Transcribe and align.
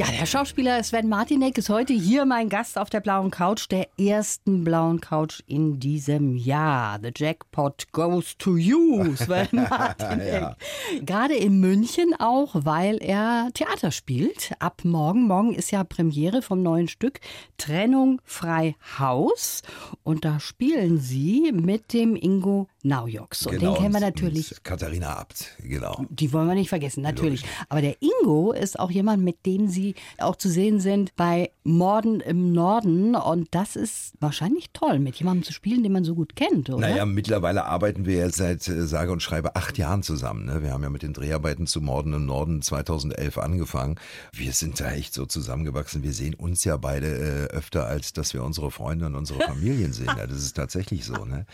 Ja, 0.00 0.06
der 0.18 0.24
Schauspieler 0.24 0.82
Sven 0.82 1.10
Martinek 1.10 1.58
ist 1.58 1.68
heute 1.68 1.92
hier 1.92 2.24
mein 2.24 2.48
Gast 2.48 2.78
auf 2.78 2.88
der 2.88 3.00
blauen 3.00 3.30
Couch, 3.30 3.66
der 3.70 3.86
ersten 3.98 4.64
blauen 4.64 5.02
Couch 5.02 5.42
in 5.46 5.78
diesem 5.78 6.36
Jahr. 6.36 6.98
The 7.02 7.10
Jackpot 7.14 7.92
goes 7.92 8.34
to 8.38 8.56
you, 8.56 9.14
Sven 9.16 9.48
Martinek. 9.52 10.26
ja. 10.26 10.56
Gerade 11.02 11.34
in 11.34 11.60
München 11.60 12.14
auch, 12.18 12.54
weil 12.54 12.96
er 13.02 13.50
Theater 13.52 13.90
spielt. 13.90 14.52
Ab 14.58 14.84
morgen, 14.84 15.26
morgen 15.26 15.52
ist 15.52 15.70
ja 15.70 15.84
Premiere 15.84 16.40
vom 16.40 16.62
neuen 16.62 16.88
Stück 16.88 17.20
Trennung 17.58 18.22
frei 18.24 18.76
Haus. 18.98 19.60
Und 20.02 20.24
da 20.24 20.40
spielen 20.40 20.98
Sie 20.98 21.52
mit 21.52 21.92
dem 21.92 22.16
Ingo 22.16 22.68
Naujoks. 22.82 23.46
Und 23.46 23.58
genau, 23.58 23.74
den 23.74 23.82
kennen 23.82 23.94
wir 23.94 24.00
natürlich. 24.00 24.54
Katharina 24.62 25.16
Abt, 25.16 25.56
genau. 25.62 26.04
Die 26.08 26.32
wollen 26.32 26.48
wir 26.48 26.54
nicht 26.54 26.68
vergessen, 26.68 27.02
natürlich. 27.02 27.42
Logisch. 27.42 27.56
Aber 27.68 27.80
der 27.82 27.96
Ingo 28.00 28.52
ist 28.52 28.78
auch 28.78 28.90
jemand, 28.90 29.22
mit 29.22 29.44
dem 29.46 29.68
Sie 29.68 29.94
auch 30.18 30.36
zu 30.36 30.48
sehen 30.48 30.80
sind 30.80 31.14
bei 31.16 31.50
Morden 31.62 32.20
im 32.20 32.52
Norden. 32.52 33.14
Und 33.14 33.48
das 33.52 33.76
ist 33.76 34.12
wahrscheinlich 34.20 34.70
toll, 34.72 34.98
mit 34.98 35.16
jemandem 35.16 35.44
zu 35.44 35.52
spielen, 35.52 35.82
den 35.82 35.92
man 35.92 36.04
so 36.04 36.14
gut 36.14 36.36
kennt, 36.36 36.70
oder? 36.70 36.78
Naja, 36.78 37.04
mittlerweile 37.04 37.64
arbeiten 37.66 38.06
wir 38.06 38.16
ja 38.16 38.30
seit 38.30 38.66
äh, 38.68 38.86
sage 38.86 39.12
und 39.12 39.22
schreibe 39.22 39.56
acht 39.56 39.78
Jahren 39.78 40.02
zusammen. 40.02 40.46
Ne? 40.46 40.62
Wir 40.62 40.72
haben 40.72 40.82
ja 40.82 40.90
mit 40.90 41.02
den 41.02 41.12
Dreharbeiten 41.12 41.66
zu 41.66 41.80
Morden 41.80 42.14
im 42.14 42.26
Norden 42.26 42.62
2011 42.62 43.38
angefangen. 43.38 43.96
Wir 44.32 44.52
sind 44.52 44.80
da 44.80 44.92
echt 44.92 45.12
so 45.12 45.26
zusammengewachsen. 45.26 46.02
Wir 46.02 46.12
sehen 46.12 46.34
uns 46.34 46.64
ja 46.64 46.76
beide 46.76 47.06
äh, 47.06 47.54
öfter, 47.54 47.86
als 47.86 48.12
dass 48.12 48.32
wir 48.32 48.42
unsere 48.42 48.70
Freunde 48.70 49.06
und 49.06 49.14
unsere 49.14 49.40
Familien 49.40 49.92
sehen. 49.92 50.10
Ja, 50.16 50.26
das 50.26 50.38
ist 50.38 50.56
tatsächlich 50.56 51.04
so. 51.04 51.24
Ne? 51.24 51.46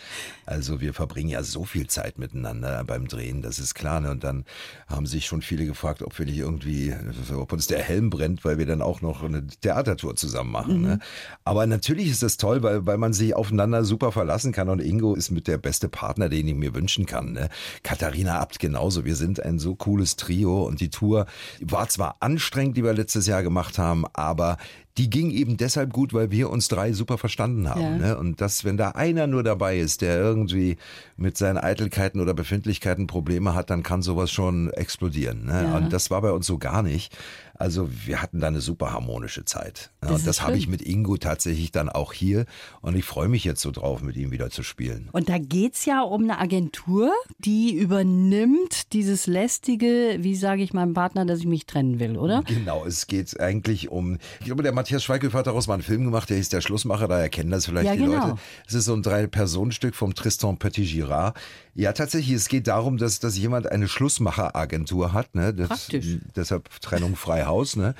Also 0.45 0.79
wir 0.79 0.93
verbringen 0.93 1.16
verbringen 1.17 1.29
ja 1.31 1.41
so 1.41 1.65
viel 1.65 1.87
Zeit 1.87 2.19
miteinander 2.19 2.83
beim 2.83 3.07
Drehen, 3.07 3.41
das 3.41 3.57
ist 3.57 3.73
klar. 3.73 4.01
Ne? 4.01 4.11
Und 4.11 4.23
dann 4.23 4.45
haben 4.87 5.07
sich 5.07 5.25
schon 5.25 5.41
viele 5.41 5.65
gefragt, 5.65 6.03
ob 6.03 6.17
wir 6.19 6.27
nicht 6.27 6.37
irgendwie, 6.37 6.93
ob 7.35 7.53
uns 7.53 7.65
der 7.65 7.81
Helm 7.81 8.11
brennt, 8.11 8.45
weil 8.45 8.59
wir 8.59 8.67
dann 8.67 8.83
auch 8.83 9.01
noch 9.01 9.23
eine 9.23 9.47
Theatertour 9.47 10.15
zusammen 10.15 10.51
machen. 10.51 10.73
Ne? 10.73 10.77
Mhm. 10.77 10.93
Ne? 10.93 10.99
Aber 11.43 11.65
natürlich 11.65 12.07
ist 12.11 12.21
das 12.21 12.37
toll, 12.37 12.61
weil, 12.61 12.85
weil 12.85 12.99
man 12.99 13.13
sich 13.13 13.35
aufeinander 13.35 13.83
super 13.83 14.11
verlassen 14.11 14.51
kann. 14.51 14.69
Und 14.69 14.79
Ingo 14.79 15.15
ist 15.15 15.31
mit 15.31 15.47
der 15.47 15.57
beste 15.57 15.89
Partner, 15.89 16.29
den 16.29 16.47
ich 16.47 16.55
mir 16.55 16.75
wünschen 16.75 17.07
kann. 17.07 17.33
Ne? 17.33 17.49
Katharina 17.81 18.39
Abt 18.39 18.59
genauso. 18.59 19.03
Wir 19.03 19.15
sind 19.15 19.43
ein 19.43 19.57
so 19.57 19.73
cooles 19.73 20.17
Trio 20.17 20.67
und 20.67 20.81
die 20.81 20.89
Tour 20.89 21.25
war 21.61 21.89
zwar 21.89 22.17
anstrengend, 22.19 22.77
die 22.77 22.83
wir 22.83 22.93
letztes 22.93 23.25
Jahr 23.25 23.41
gemacht 23.41 23.79
haben, 23.79 24.05
aber 24.13 24.57
die 24.97 25.09
ging 25.09 25.29
eben 25.29 25.57
deshalb 25.57 25.93
gut, 25.93 26.13
weil 26.13 26.31
wir 26.31 26.49
uns 26.49 26.67
drei 26.67 26.91
super 26.91 27.17
verstanden 27.17 27.69
haben. 27.69 27.81
Ja. 27.81 27.97
Ne? 27.97 28.17
Und 28.17 28.41
dass, 28.41 28.65
wenn 28.65 28.77
da 28.77 28.89
einer 28.91 29.27
nur 29.27 29.43
dabei 29.43 29.77
ist, 29.77 30.01
der 30.01 30.17
irgendwie 30.17 30.77
mit 31.17 31.37
seinen 31.37 31.57
Eitelkeiten 31.57 32.19
oder 32.19 32.33
Befindlichkeiten 32.33 33.05
Probleme 33.05 33.53
hat, 33.53 33.69
dann 33.69 33.83
kann 33.83 34.01
sowas 34.01 34.31
schon 34.31 34.71
explodieren. 34.73 35.45
Ne? 35.45 35.63
Ja. 35.63 35.77
Und 35.77 35.93
das 35.93 36.09
war 36.09 36.21
bei 36.21 36.31
uns 36.31 36.47
so 36.47 36.57
gar 36.57 36.81
nicht. 36.81 37.15
Also 37.59 37.89
wir 38.05 38.21
hatten 38.21 38.39
da 38.39 38.47
eine 38.47 38.61
super 38.61 38.91
harmonische 38.91 39.45
Zeit. 39.45 39.91
Das 40.01 40.11
und 40.11 40.27
das 40.27 40.41
habe 40.41 40.57
ich 40.57 40.67
mit 40.67 40.81
Ingo 40.81 41.17
tatsächlich 41.17 41.71
dann 41.71 41.89
auch 41.89 42.13
hier. 42.13 42.45
Und 42.81 42.95
ich 42.95 43.05
freue 43.05 43.27
mich 43.27 43.43
jetzt 43.43 43.61
so 43.61 43.71
drauf, 43.71 44.01
mit 44.01 44.15
ihm 44.15 44.31
wieder 44.31 44.49
zu 44.49 44.63
spielen. 44.63 45.09
Und 45.11 45.29
da 45.29 45.37
geht's 45.37 45.85
ja 45.85 46.01
um 46.01 46.23
eine 46.23 46.39
Agentur, 46.39 47.11
die 47.39 47.73
übernimmt 47.73 48.93
dieses 48.93 49.27
lästige, 49.27 50.17
wie 50.19 50.35
sage 50.35 50.61
ich 50.61 50.73
meinem 50.73 50.93
Partner, 50.93 51.25
dass 51.25 51.39
ich 51.39 51.47
mich 51.47 51.65
trennen 51.65 51.99
will, 51.99 52.17
oder? 52.17 52.43
Genau, 52.43 52.85
es 52.85 53.07
geht 53.07 53.39
eigentlich 53.39 53.89
um, 53.89 54.17
ich 54.39 54.45
glaube, 54.45 54.63
der 54.63 54.73
Matthias 54.73 55.03
Schweighöfer 55.03 55.39
hat 55.39 55.47
daraus 55.47 55.67
mal 55.67 55.75
einen 55.75 55.83
Film 55.83 56.05
gemacht, 56.05 56.29
der 56.29 56.37
hieß 56.37 56.49
Der 56.49 56.61
Schlussmacher, 56.61 57.07
da 57.07 57.19
erkennen 57.19 57.49
das 57.49 57.65
vielleicht 57.65 57.87
ja, 57.87 57.93
die 57.93 58.03
genau. 58.03 58.27
Leute. 58.27 58.39
Es 58.67 58.73
ist 58.73 58.85
so 58.85 58.93
ein 58.93 59.01
Drei-Personen-Stück 59.01 59.95
vom 59.95 60.13
Tristan 60.13 60.57
Petit-Girard. 60.57 61.37
Ja, 61.73 61.93
tatsächlich, 61.93 62.35
es 62.35 62.47
geht 62.47 62.67
darum, 62.67 62.97
dass, 62.97 63.19
dass 63.19 63.37
jemand 63.37 63.71
eine 63.71 63.87
Schlussmacheragentur 63.87 65.13
hat. 65.13 65.35
Ne? 65.35 65.53
Das, 65.53 65.67
Praktisch. 65.67 66.17
Deshalb 66.35 66.69
Trennung 66.81 67.15
frei 67.15 67.45
Haus. 67.47 67.75
Ne? 67.75 67.93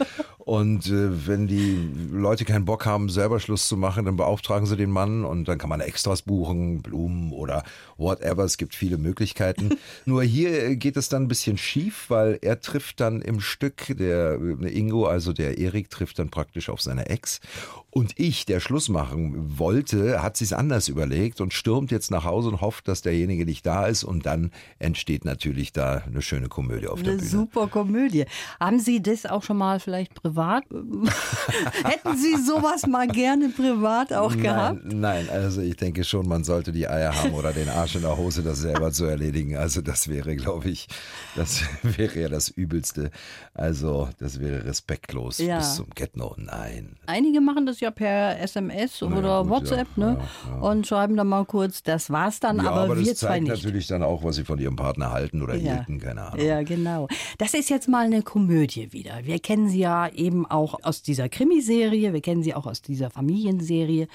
Und 0.48 0.88
äh, 0.88 1.28
wenn 1.28 1.48
die 1.48 1.78
Leute 2.10 2.46
keinen 2.46 2.64
Bock 2.64 2.86
haben, 2.86 3.10
selber 3.10 3.42
Schluss 3.42 3.68
zu 3.68 3.76
machen, 3.76 4.06
dann 4.06 4.16
beauftragen 4.16 4.66
sie 4.66 4.78
den 4.78 4.90
Mann 4.90 5.26
und 5.26 5.46
dann 5.50 5.58
kann 5.58 5.68
man 5.68 5.82
Extras 5.82 6.22
buchen, 6.22 6.82
Blumen 6.82 7.34
oder 7.34 7.66
whatever. 7.98 8.46
Es 8.46 8.56
gibt 8.56 8.74
viele 8.74 8.98
Möglichkeiten. 8.98 9.72
Nur 10.06 10.24
hier 10.24 10.78
geht 10.78 10.96
es 10.96 11.10
dann 11.10 11.24
ein 11.24 11.28
bisschen 11.28 11.58
schief, 11.58 12.06
weil 12.08 12.40
er 12.42 12.62
trifft 12.62 13.02
dann 13.02 13.22
im 13.22 13.42
Stück, 13.42 13.94
der 14.00 14.40
Ingo, 14.62 15.06
also 15.06 15.34
der 15.34 15.58
Erik, 15.58 15.90
trifft 15.90 16.18
dann 16.18 16.30
praktisch 16.30 16.70
auf 16.70 16.82
seine 16.82 17.10
Ex. 17.10 17.42
Und 17.90 18.14
ich, 18.18 18.46
der 18.46 18.62
Schluss 18.62 18.88
machen 18.88 19.60
wollte, 19.60 20.22
hat 20.22 20.38
sich's 20.38 20.54
anders 20.54 20.88
überlegt 20.88 21.42
und 21.42 21.54
stürmt 21.54 21.92
jetzt 21.92 22.10
nach 22.10 22.24
Hause 22.24 22.50
und 22.50 22.62
hofft, 22.62 22.88
dass 22.88 23.02
derjenige 23.02 23.44
nicht 23.44 23.66
da 23.66 23.88
ist. 23.88 24.06
Und 24.06 24.26
dann 24.26 24.52
entsteht 24.80 25.26
natürlich 25.26 25.74
da 25.74 26.04
eine 26.06 26.22
schöne 26.22 26.48
Komödie 26.48 26.88
auf 26.88 27.02
der 27.02 27.14
eine 27.14 27.18
Bühne. 27.20 27.30
Super 27.30 27.68
Komödie. 27.68 28.26
Haben 28.62 28.80
Sie 28.80 29.02
das 29.02 29.26
auch 29.26 29.44
schon 29.44 29.58
mal 29.58 29.82
vielleicht 29.82 30.14
privat? 30.14 30.37
Hätten 31.84 32.18
Sie 32.18 32.36
sowas 32.36 32.88
mal 32.88 33.08
gerne 33.08 33.50
privat 33.50 34.14
auch 34.14 34.32
nein, 34.32 34.42
gehabt? 34.42 34.80
Nein, 34.86 35.30
also 35.30 35.62
ich 35.62 35.76
denke 35.76 36.04
schon, 36.04 36.28
man 36.28 36.44
sollte 36.44 36.72
die 36.72 36.88
Eier 36.88 37.16
haben 37.16 37.34
oder 37.34 37.54
den 37.54 37.70
Arsch 37.70 37.96
in 37.96 38.02
der 38.02 38.18
Hose, 38.18 38.44
das 38.44 38.60
selber 38.60 38.92
zu 38.92 39.06
erledigen. 39.06 39.58
Also 39.58 39.82
das 39.82 40.08
wäre, 40.08 40.36
glaube 40.36 40.70
ich, 40.70 40.88
das 41.36 41.64
wäre 41.84 42.20
ja 42.22 42.30
das 42.30 42.50
Übelste. 42.50 43.12
Also 43.54 44.10
das 44.20 44.40
wäre 44.40 44.66
respektlos 44.66 45.40
ja. 45.40 45.58
bis 45.58 45.76
zum 45.76 45.88
Get-No. 45.94 46.36
Nein. 46.38 46.96
Einige 47.06 47.42
machen 47.42 47.66
das 47.66 47.80
ja 47.80 47.92
per 47.92 48.40
SMS 48.40 49.02
oder 49.02 49.22
ja, 49.22 49.50
WhatsApp 49.50 49.88
ja, 49.96 50.06
ne? 50.06 50.20
und 50.62 50.86
schreiben 50.88 51.16
dann 51.16 51.28
mal 51.28 51.46
kurz, 51.46 51.84
das 51.84 52.10
war's 52.10 52.40
dann, 52.40 52.60
aber, 52.60 52.82
aber 52.82 53.00
wir 53.00 53.16
zwei 53.16 53.40
nicht. 53.40 53.50
natürlich 53.50 53.88
dann 53.88 54.04
auch, 54.04 54.24
was 54.24 54.36
sie 54.36 54.44
von 54.46 54.60
ihrem 54.60 54.76
Partner 54.76 55.12
halten 55.12 55.42
oder 55.42 55.56
hielten, 55.56 56.00
keine 56.00 56.24
Ahnung. 56.24 56.46
Ja, 56.46 56.62
genau. 56.64 57.08
Das 57.38 57.54
ist 57.54 57.70
jetzt 57.70 57.88
mal 57.88 58.06
eine 58.06 58.22
Komödie 58.22 58.92
wieder. 58.94 59.20
Wir 59.24 59.40
kennen 59.40 59.70
sie 59.70 59.80
ja 59.80 60.08
eben 60.28 60.46
auch 60.46 60.80
aus 60.84 61.02
dieser 61.02 61.30
Krimiserie, 61.30 62.14
wir 62.14 62.22
kennen 62.22 62.44
sie 62.44 62.54
auch 62.54 62.68
aus 62.68 62.82
dieser 62.82 63.10
Familienserie. 63.10 64.08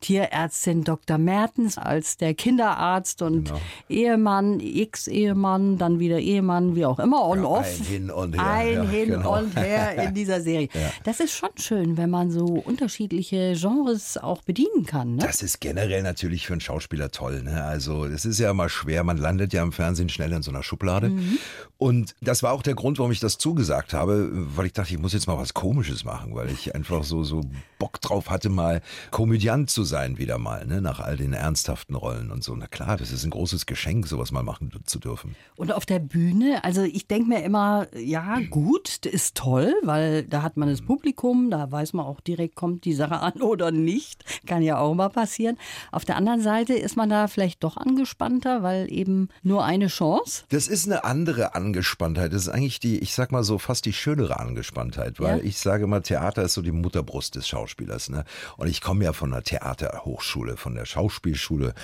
Tierärztin 0.00 0.82
Dr. 0.82 1.18
Mertens 1.18 1.78
als 1.78 2.16
der 2.16 2.34
Kinderarzt 2.34 3.22
und 3.22 3.44
genau. 3.44 3.60
Ehemann, 3.88 4.58
Ex-Ehemann, 4.60 5.78
dann 5.78 6.00
wieder 6.00 6.18
Ehemann, 6.18 6.74
wie 6.74 6.84
auch 6.84 6.98
immer, 6.98 7.24
on 7.24 7.44
off. 7.44 7.80
Ein 7.80 7.86
hin 7.86 8.10
und 8.10 8.34
her. 8.34 8.46
Ein 8.46 8.74
ja, 8.74 8.82
hin 8.82 9.08
genau. 9.10 9.38
und 9.38 9.56
her 9.56 10.02
in 10.02 10.14
dieser 10.20 10.40
Serie. 10.40 10.68
Das 11.04 11.20
ist 11.20 11.32
schon 11.32 11.50
schön, 11.56 11.96
wenn 11.96 12.10
man 12.10 12.30
so 12.30 12.46
unterschiedliche 12.46 13.54
Genres 13.56 14.18
auch 14.18 14.42
bedienen 14.42 14.84
kann. 14.84 15.16
Ne? 15.16 15.24
Das 15.24 15.42
ist 15.42 15.60
generell 15.60 16.02
natürlich 16.02 16.46
für 16.46 16.54
einen 16.54 16.60
Schauspieler 16.60 17.12
toll. 17.12 17.42
Ne? 17.42 17.62
Also 17.62 18.04
es 18.04 18.24
ist 18.24 18.40
ja 18.40 18.50
immer 18.50 18.68
schwer, 18.68 19.04
man 19.04 19.18
landet 19.18 19.52
ja 19.52 19.62
im 19.62 19.72
Fernsehen 19.72 20.08
schnell 20.08 20.32
in 20.32 20.42
so 20.42 20.50
einer 20.50 20.64
Schublade. 20.64 21.10
Mhm. 21.10 21.38
Und 21.78 22.14
das 22.20 22.42
war 22.42 22.52
auch 22.52 22.62
der 22.62 22.74
Grund, 22.74 22.98
warum 22.98 23.12
ich 23.12 23.20
das 23.20 23.38
zugesagt 23.38 23.92
habe, 23.92 24.28
weil 24.32 24.66
ich 24.66 24.72
dachte, 24.72 24.94
ich 24.94 25.00
muss 25.00 25.12
jetzt 25.12 25.26
mal 25.26 25.38
was 25.38 25.51
Komisches 25.54 26.04
machen, 26.04 26.34
weil 26.34 26.50
ich 26.50 26.74
einfach 26.74 27.04
so, 27.04 27.24
so 27.24 27.42
Bock 27.78 28.00
drauf 28.00 28.30
hatte, 28.30 28.48
mal 28.48 28.80
Komödiant 29.10 29.70
zu 29.70 29.84
sein 29.84 30.18
wieder 30.18 30.38
mal, 30.38 30.66
ne? 30.66 30.80
nach 30.80 31.00
all 31.00 31.16
den 31.16 31.32
ernsthaften 31.32 31.94
Rollen 31.94 32.30
und 32.30 32.44
so. 32.44 32.54
Na 32.54 32.66
klar, 32.66 32.96
das 32.96 33.12
ist 33.12 33.24
ein 33.24 33.30
großes 33.30 33.66
Geschenk, 33.66 34.06
sowas 34.06 34.32
mal 34.32 34.42
machen 34.42 34.70
zu 34.86 34.98
dürfen. 34.98 35.34
Und 35.56 35.72
auf 35.72 35.86
der 35.86 35.98
Bühne, 35.98 36.64
also 36.64 36.82
ich 36.82 37.06
denke 37.06 37.28
mir 37.28 37.42
immer, 37.42 37.86
ja 37.96 38.40
gut, 38.50 39.04
ist 39.06 39.36
toll, 39.36 39.74
weil 39.82 40.24
da 40.24 40.42
hat 40.42 40.56
man 40.56 40.68
das 40.68 40.82
Publikum, 40.82 41.50
da 41.50 41.70
weiß 41.70 41.92
man 41.92 42.06
auch 42.06 42.20
direkt, 42.20 42.54
kommt 42.54 42.84
die 42.84 42.94
Sache 42.94 43.20
an 43.20 43.32
oder 43.42 43.70
nicht. 43.70 44.24
Kann 44.46 44.62
ja 44.62 44.78
auch 44.78 44.94
mal 44.94 45.08
passieren. 45.08 45.58
Auf 45.90 46.04
der 46.04 46.16
anderen 46.16 46.40
Seite 46.40 46.74
ist 46.74 46.96
man 46.96 47.08
da 47.08 47.26
vielleicht 47.28 47.64
doch 47.64 47.76
angespannter, 47.76 48.62
weil 48.62 48.92
eben 48.92 49.28
nur 49.42 49.64
eine 49.64 49.88
Chance. 49.88 50.44
Das 50.50 50.68
ist 50.68 50.86
eine 50.86 51.04
andere 51.04 51.54
Angespanntheit. 51.54 51.92
Angespanntheit. 51.92 52.32
Das 52.32 52.42
ist 52.42 52.48
eigentlich 52.48 52.80
die, 52.80 52.98
ich 52.98 53.14
sag 53.14 53.32
mal 53.32 53.44
so, 53.44 53.58
fast 53.58 53.84
die 53.86 53.92
schönere 53.92 54.38
Angespanntheit, 54.38 55.20
weil 55.20 55.31
ja. 55.38 55.42
ich 55.42 55.58
sage 55.58 55.86
mal, 55.86 56.00
Theater 56.00 56.42
ist 56.42 56.54
so 56.54 56.62
die 56.62 56.72
Mutterbrust 56.72 57.34
des 57.34 57.48
Schauspielers. 57.48 58.08
Ne? 58.08 58.24
Und 58.56 58.68
ich 58.68 58.80
komme 58.80 59.04
ja 59.04 59.12
von 59.12 59.30
der 59.30 59.42
Theaterhochschule, 59.42 60.56
von 60.56 60.74
der 60.74 60.86
Schauspielschule 60.86 61.74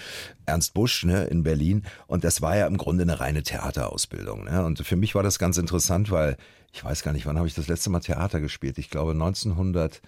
Ernst 0.46 0.74
Busch 0.74 1.04
ne, 1.04 1.24
in 1.24 1.42
Berlin. 1.42 1.84
Und 2.06 2.24
das 2.24 2.42
war 2.42 2.56
ja 2.56 2.66
im 2.66 2.76
Grunde 2.76 3.02
eine 3.02 3.20
reine 3.20 3.42
Theaterausbildung. 3.42 4.44
Ne? 4.44 4.64
Und 4.64 4.84
für 4.86 4.96
mich 4.96 5.14
war 5.14 5.22
das 5.22 5.38
ganz 5.38 5.58
interessant, 5.58 6.10
weil 6.10 6.36
ich 6.72 6.84
weiß 6.84 7.02
gar 7.02 7.12
nicht, 7.12 7.26
wann 7.26 7.38
habe 7.38 7.48
ich 7.48 7.54
das 7.54 7.68
letzte 7.68 7.90
Mal 7.90 8.00
Theater 8.00 8.40
gespielt? 8.40 8.78
Ich 8.78 8.90
glaube 8.90 9.12
1900 9.12 10.00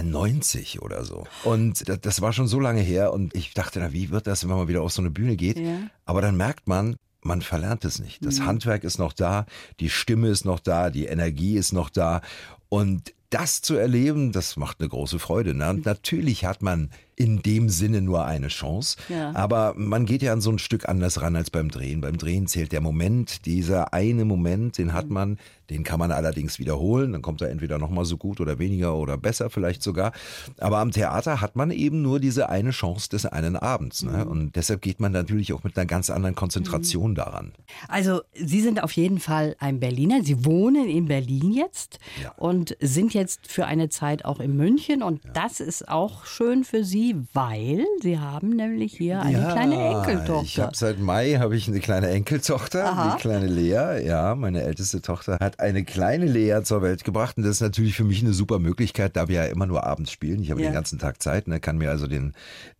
90 0.00 0.80
oder 0.80 1.04
so. 1.04 1.26
Und 1.44 1.84
das, 1.86 2.22
war 2.22 2.32
schon 2.32 2.48
so 2.48 2.58
lange 2.58 2.80
her 2.80 3.12
und 3.12 3.34
ich 3.34 3.52
dachte, 3.52 3.78
na, 3.78 3.92
wie 3.92 4.08
wird 4.08 4.26
das, 4.26 4.48
wenn 4.48 4.56
man 4.56 4.68
wieder 4.68 4.80
auf 4.80 4.92
so 4.92 5.02
eine 5.02 5.10
Bühne 5.10 5.36
geht? 5.36 5.58
Ja. 5.58 5.80
Aber 6.06 6.22
dann 6.22 6.36
merkt 6.36 6.66
man, 6.66 6.96
man 7.22 7.40
verlernt 7.40 7.84
es 7.84 7.98
nicht. 7.98 8.24
Das 8.24 8.40
mhm. 8.40 8.46
Handwerk 8.46 8.84
ist 8.84 8.98
noch 8.98 9.12
da, 9.12 9.46
die 9.80 9.90
Stimme 9.90 10.28
ist 10.28 10.44
noch 10.44 10.60
da, 10.60 10.90
die 10.90 11.06
Energie 11.06 11.56
ist 11.56 11.72
noch 11.72 11.88
da. 11.88 12.20
Und 12.68 13.14
das 13.30 13.62
zu 13.62 13.74
erleben, 13.74 14.32
das 14.32 14.56
macht 14.56 14.80
eine 14.80 14.88
große 14.88 15.18
Freude. 15.18 15.54
Ne? 15.54 15.70
Und 15.70 15.86
natürlich 15.86 16.44
hat 16.44 16.62
man 16.62 16.90
in 17.16 17.42
dem 17.42 17.68
Sinne 17.68 18.00
nur 18.00 18.24
eine 18.24 18.48
Chance. 18.48 18.96
Ja. 19.08 19.34
Aber 19.34 19.74
man 19.76 20.06
geht 20.06 20.22
ja 20.22 20.32
an 20.32 20.40
so 20.40 20.50
ein 20.50 20.58
Stück 20.58 20.88
anders 20.88 21.20
ran 21.20 21.36
als 21.36 21.50
beim 21.50 21.70
Drehen. 21.70 22.00
Beim 22.00 22.16
Drehen 22.16 22.46
zählt 22.46 22.72
der 22.72 22.80
Moment, 22.80 23.44
dieser 23.46 23.92
eine 23.92 24.24
Moment, 24.24 24.78
den 24.78 24.92
hat 24.94 25.10
man, 25.10 25.38
den 25.68 25.84
kann 25.84 25.98
man 25.98 26.10
allerdings 26.10 26.58
wiederholen. 26.58 27.12
Dann 27.12 27.22
kommt 27.22 27.40
er 27.42 27.50
entweder 27.50 27.78
nochmal 27.78 28.04
so 28.04 28.16
gut 28.16 28.40
oder 28.40 28.58
weniger 28.58 28.94
oder 28.96 29.16
besser 29.18 29.50
vielleicht 29.50 29.82
sogar. 29.82 30.12
Aber 30.58 30.78
am 30.78 30.90
Theater 30.90 31.40
hat 31.40 31.54
man 31.54 31.70
eben 31.70 32.02
nur 32.02 32.18
diese 32.18 32.48
eine 32.48 32.70
Chance 32.70 33.08
des 33.10 33.26
einen 33.26 33.56
Abends. 33.56 34.02
Ne? 34.02 34.24
Und 34.24 34.56
deshalb 34.56 34.80
geht 34.82 34.98
man 35.00 35.12
natürlich 35.12 35.52
auch 35.52 35.64
mit 35.64 35.76
einer 35.76 35.86
ganz 35.86 36.08
anderen 36.10 36.34
Konzentration 36.34 37.14
daran. 37.14 37.52
Also 37.88 38.22
Sie 38.34 38.60
sind 38.60 38.82
auf 38.82 38.92
jeden 38.92 39.18
Fall 39.20 39.54
ein 39.58 39.80
Berliner. 39.80 40.22
Sie 40.24 40.44
wohnen 40.44 40.88
in 40.88 41.06
Berlin 41.06 41.52
jetzt 41.52 41.98
Ja. 42.22 42.32
und 42.36 42.76
sind 42.80 43.12
jetzt 43.14 43.46
für 43.46 43.66
eine 43.66 43.88
Zeit 43.90 44.24
auch 44.24 44.40
in 44.40 44.56
München. 44.56 45.02
Und 45.02 45.20
das 45.34 45.60
ist 45.60 45.88
auch 45.88 46.24
schön 46.24 46.64
für 46.64 46.84
Sie, 46.84 47.01
weil 47.32 47.84
Sie 48.00 48.18
haben 48.18 48.50
nämlich 48.50 48.94
hier 48.96 49.20
eine 49.20 49.38
kleine 49.52 49.74
Ich 49.74 49.96
Enkeltochter. 49.96 50.62
habe 50.64 50.76
seit 50.76 50.98
Mai 51.00 51.34
habe 51.38 51.56
ich 51.56 51.68
eine 51.68 51.80
kleine 51.80 52.08
Enkeltochter, 52.08 52.84
Aha. 52.84 53.14
die 53.16 53.20
kleine 53.20 53.46
Lea. 53.46 54.04
Ja, 54.06 54.34
meine 54.34 54.62
älteste 54.62 55.00
Tochter 55.02 55.38
hat 55.40 55.60
eine 55.60 55.84
kleine 55.84 56.26
Lea 56.26 56.60
zur 56.64 56.82
Welt 56.82 57.04
gebracht 57.04 57.36
und 57.36 57.42
das 57.44 57.52
ist 57.56 57.60
natürlich 57.60 57.94
für 57.94 58.04
mich 58.04 58.22
eine 58.22 58.32
super 58.32 58.58
Möglichkeit, 58.58 59.16
da 59.16 59.28
wir 59.28 59.36
ja 59.36 59.44
immer 59.46 59.66
nur 59.66 59.84
abends 59.84 60.10
spielen. 60.10 60.42
Ich 60.42 60.50
habe 60.50 60.60
Ja. 60.62 60.68
den 60.68 60.74
ganzen 60.74 60.98
Tag 60.98 61.22
Zeit, 61.22 61.48
ne, 61.48 61.60
kann 61.60 61.78
mir 61.78 61.90
also 61.90 62.06
den 62.06 62.32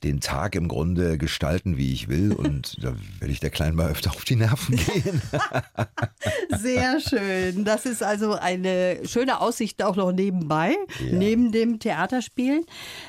den 0.04 0.20
Tag 0.20 0.56
im 0.56 0.66
Grunde 0.68 1.16
gestalten, 1.18 1.76
wie 1.76 1.92
ich 1.92 2.08
will 2.08 2.32
und 2.32 2.82
da 2.82 2.92
werde 3.20 3.32
ich 3.32 3.40
der 3.40 3.50
Kleinen 3.50 3.76
mal 3.76 3.88
öfter 3.90 4.10
auf 4.10 4.24
die 4.24 4.36
Nerven 4.36 4.76
gehen. 4.76 5.22
Sehr 6.60 7.00
schön. 7.00 7.64
Das 7.64 7.86
ist 7.86 8.02
also 8.02 8.32
eine 8.34 8.98
schöne 9.04 9.40
Aussicht 9.40 9.82
auch 9.82 9.96
noch 9.96 10.12
nebenbei, 10.12 10.76
Ja. 11.04 11.12
neben 11.16 11.52
dem 11.52 11.78
Theaterspielen. 11.78 12.64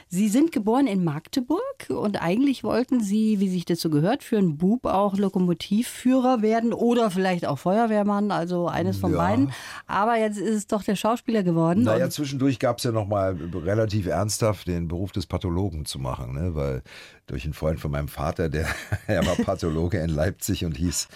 Sie 0.08 0.30
sind 0.30 0.52
geboren 0.52 0.88
in 0.88 1.03
Magdeburg 1.04 1.60
und 1.90 2.22
eigentlich 2.22 2.64
wollten 2.64 3.02
Sie, 3.02 3.40
wie 3.40 3.50
sich 3.50 3.66
das 3.66 3.80
so 3.82 3.90
gehört, 3.90 4.24
für 4.24 4.38
einen 4.38 4.58
Bub 4.58 4.86
auch 4.86 5.18
Lokomotivführer 5.18 6.42
werden 6.42 6.74
oder 6.74 7.12
vielleicht 7.12 7.46
auch 7.46 7.58
Feuerwehrmann, 7.60 8.32
also 8.32 8.68
eines 8.68 8.98
von 8.98 9.12
Ja. 9.14 9.18
beiden. 9.18 9.52
Aber 9.88 10.18
jetzt 10.18 10.38
ist 10.38 10.56
es 10.56 10.68
doch 10.68 10.84
der 10.84 10.96
Schauspieler 10.96 11.44
geworden. 11.44 11.84
Naja, 11.84 12.10
zwischendurch 12.10 12.60
gab 12.60 12.78
es 12.78 12.84
ja 12.84 12.92
noch 12.92 13.08
mal 13.08 13.36
relativ 13.54 14.08
ernsthaft 14.08 14.68
den 14.68 14.88
Beruf 14.88 15.12
des 15.12 15.26
Pathologen 15.26 15.86
zu 15.86 16.00
machen, 16.00 16.34
ne? 16.34 16.56
weil 16.56 16.84
durch 17.28 17.46
einen 17.46 17.54
Freund 17.54 17.80
von 17.80 17.92
meinem 17.92 18.08
Vater, 18.08 18.50
der 18.50 18.68
er 19.08 19.26
war 19.26 19.36
Pathologe 19.36 20.00
in 20.00 20.10
Leipzig 20.10 20.66
und 20.66 20.78
hieß 20.78 21.08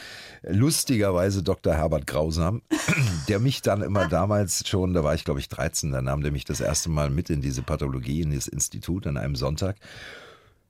lustigerweise 0.44 1.44
Dr. 1.44 1.74
Herbert 1.74 2.07
Grausam, 2.07 2.62
der 3.27 3.39
mich 3.39 3.62
dann 3.62 3.81
immer 3.81 4.07
damals 4.07 4.68
schon, 4.68 4.94
da 4.94 5.04
war 5.04 5.15
ich 5.15 5.25
glaube 5.25 5.39
ich 5.39 5.50
13, 5.50 5.92
da 5.92 6.01
nahm 6.01 6.21
der 6.21 6.31
mich 6.31 6.45
das 6.45 6.62
erste 6.62 6.89
Mal 6.89 7.09
mit 7.09 7.30
in 7.30 7.42
diese 7.42 7.62
Pathologie, 7.62 8.21
in 8.21 8.31
dieses 8.31 8.48
Institut 8.48 9.07
an 9.07 9.18
einem 9.18 9.36
Sonntag. 9.36 9.75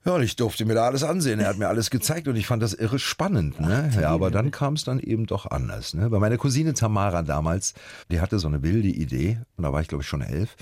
Ja, 0.08 0.14
und 0.16 0.24
ich 0.24 0.38
durfte 0.38 0.64
mir 0.64 0.74
da 0.74 0.86
alles 0.86 1.04
ansehen. 1.04 1.42
Er 1.42 1.50
hat 1.50 1.58
mir 1.58 1.68
alles 1.68 1.90
gezeigt 1.90 2.30
und 2.30 2.38
ich 2.38 2.48
fand 2.48 2.64
das 2.64 2.74
irre 2.74 2.98
spannend. 2.98 3.60
Ne? 3.60 3.92
Ja, 4.00 4.12
aber 4.12 4.32
dann 4.32 4.52
kam 4.52 4.76
es 4.76 4.86
dann 4.86 5.02
eben 5.02 5.26
doch 5.26 5.46
anders. 5.46 5.94
Ne? 5.94 6.10
Bei 6.10 6.18
meiner 6.18 6.38
Cousine 6.38 6.74
Tamara 6.74 7.24
damals, 7.24 7.74
die 8.10 8.22
hatte 8.22 8.40
so 8.40 8.48
eine 8.48 8.64
wilde 8.64 8.88
Idee, 8.88 9.42
und 9.58 9.66
da 9.66 9.74
war 9.74 9.82
ich 9.82 9.90
glaube 9.90 10.04
ich 10.04 10.08
schon 10.08 10.22
elf. 10.22 10.56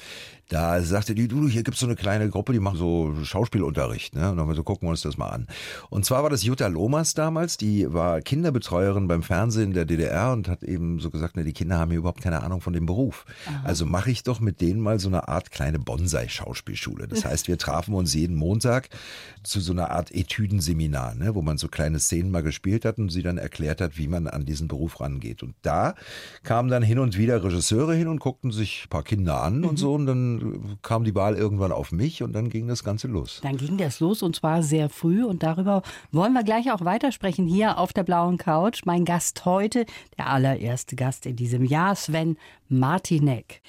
Da 0.49 0.79
sagte 0.81 1.15
die, 1.15 1.27
du, 1.27 1.47
hier 1.47 1.63
gibt's 1.63 1.79
so 1.79 1.87
eine 1.87 1.95
kleine 1.95 2.29
Gruppe, 2.29 2.53
die 2.53 2.59
machen 2.59 2.77
so 2.77 3.15
Schauspielunterricht. 3.23 4.15
Ne? 4.15 4.29
Und 4.29 4.37
dann 4.37 4.53
so, 4.53 4.63
gucken 4.63 4.87
wir 4.87 4.91
uns 4.91 5.01
das 5.01 5.17
mal 5.17 5.29
an. 5.29 5.47
Und 5.89 6.05
zwar 6.05 6.21
war 6.21 6.29
das 6.29 6.43
Jutta 6.43 6.67
Lomas 6.67 7.15
damals, 7.15 7.57
die 7.57 7.91
war 7.91 8.21
Kinderbetreuerin 8.21 9.07
beim 9.07 9.23
Fernsehen 9.23 9.73
der 9.73 9.85
DDR 9.85 10.33
und 10.33 10.47
hat 10.47 10.63
eben 10.63 10.99
so 10.99 11.09
gesagt, 11.09 11.35
ne, 11.35 11.43
die 11.43 11.53
Kinder 11.53 11.79
haben 11.79 11.89
hier 11.89 11.99
überhaupt 11.99 12.21
keine 12.21 12.43
Ahnung 12.43 12.61
von 12.61 12.73
dem 12.73 12.85
Beruf. 12.85 13.25
Also 13.63 13.87
mache 13.87 14.11
ich 14.11 14.21
doch 14.21 14.39
mit 14.39 14.61
denen 14.61 14.81
mal 14.81 14.99
so 14.99 15.07
eine 15.07 15.27
Art 15.27 15.49
kleine 15.49 15.79
Bonsai-Schauspielschule. 15.79 17.07
Das 17.07 17.25
heißt, 17.25 17.47
wir 17.47 17.57
trafen 17.57 17.95
uns 17.95 18.13
jeden 18.13 18.35
Montag 18.35 18.89
zu 19.45 19.59
so 19.59 19.71
einer 19.71 19.91
Art 19.91 20.11
Etüdenseminar, 20.11 21.15
ne, 21.15 21.35
wo 21.35 21.41
man 21.41 21.57
so 21.57 21.67
kleine 21.67 21.99
Szenen 21.99 22.31
mal 22.31 22.43
gespielt 22.43 22.85
hat 22.85 22.97
und 22.97 23.09
sie 23.09 23.23
dann 23.23 23.37
erklärt 23.37 23.81
hat, 23.81 23.97
wie 23.97 24.07
man 24.07 24.27
an 24.27 24.45
diesen 24.45 24.67
Beruf 24.67 24.99
rangeht. 24.99 25.43
Und 25.43 25.55
da 25.61 25.95
kamen 26.43 26.69
dann 26.69 26.83
hin 26.83 26.99
und 26.99 27.17
wieder 27.17 27.43
Regisseure 27.43 27.95
hin 27.95 28.07
und 28.07 28.19
guckten 28.19 28.51
sich 28.51 28.85
ein 28.85 28.89
paar 28.89 29.03
Kinder 29.03 29.41
an 29.41 29.65
und 29.65 29.77
so 29.77 29.93
und 29.93 30.05
dann 30.05 30.77
kam 30.81 31.03
die 31.03 31.15
Wahl 31.15 31.35
irgendwann 31.35 31.71
auf 31.71 31.91
mich 31.91 32.23
und 32.23 32.33
dann 32.33 32.49
ging 32.49 32.67
das 32.67 32.83
Ganze 32.83 33.07
los. 33.07 33.39
Dann 33.43 33.57
ging 33.57 33.77
das 33.77 33.99
los 33.99 34.21
und 34.21 34.35
zwar 34.35 34.63
sehr 34.63 34.89
früh 34.89 35.23
und 35.23 35.43
darüber 35.43 35.81
wollen 36.11 36.33
wir 36.33 36.43
gleich 36.43 36.71
auch 36.71 36.83
weitersprechen 36.83 37.47
hier 37.47 37.77
auf 37.77 37.93
der 37.93 38.03
blauen 38.03 38.37
Couch. 38.37 38.81
Mein 38.85 39.05
Gast 39.05 39.45
heute, 39.45 39.85
der 40.17 40.29
allererste 40.29 40.95
Gast 40.95 41.25
in 41.25 41.35
diesem 41.35 41.63
Jahr, 41.63 41.95
Sven 41.95 42.37
Martinek. 42.69 43.61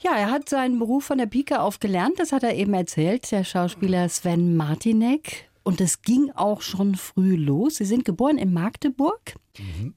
Ja, 0.00 0.16
er 0.16 0.30
hat 0.30 0.48
seinen 0.48 0.78
Beruf 0.78 1.06
von 1.06 1.18
der 1.18 1.26
Pike 1.26 1.60
auf 1.60 1.80
gelernt, 1.80 2.20
das 2.20 2.30
hat 2.30 2.44
er 2.44 2.54
eben 2.54 2.72
erzählt, 2.72 3.30
der 3.32 3.42
Schauspieler 3.42 4.08
Sven 4.08 4.56
Martinek. 4.56 5.48
Und 5.64 5.80
es 5.80 6.02
ging 6.02 6.30
auch 6.34 6.62
schon 6.62 6.94
früh 6.94 7.34
los. 7.34 7.76
Sie 7.76 7.84
sind 7.84 8.04
geboren 8.04 8.38
in 8.38 8.52
Magdeburg. 8.54 9.34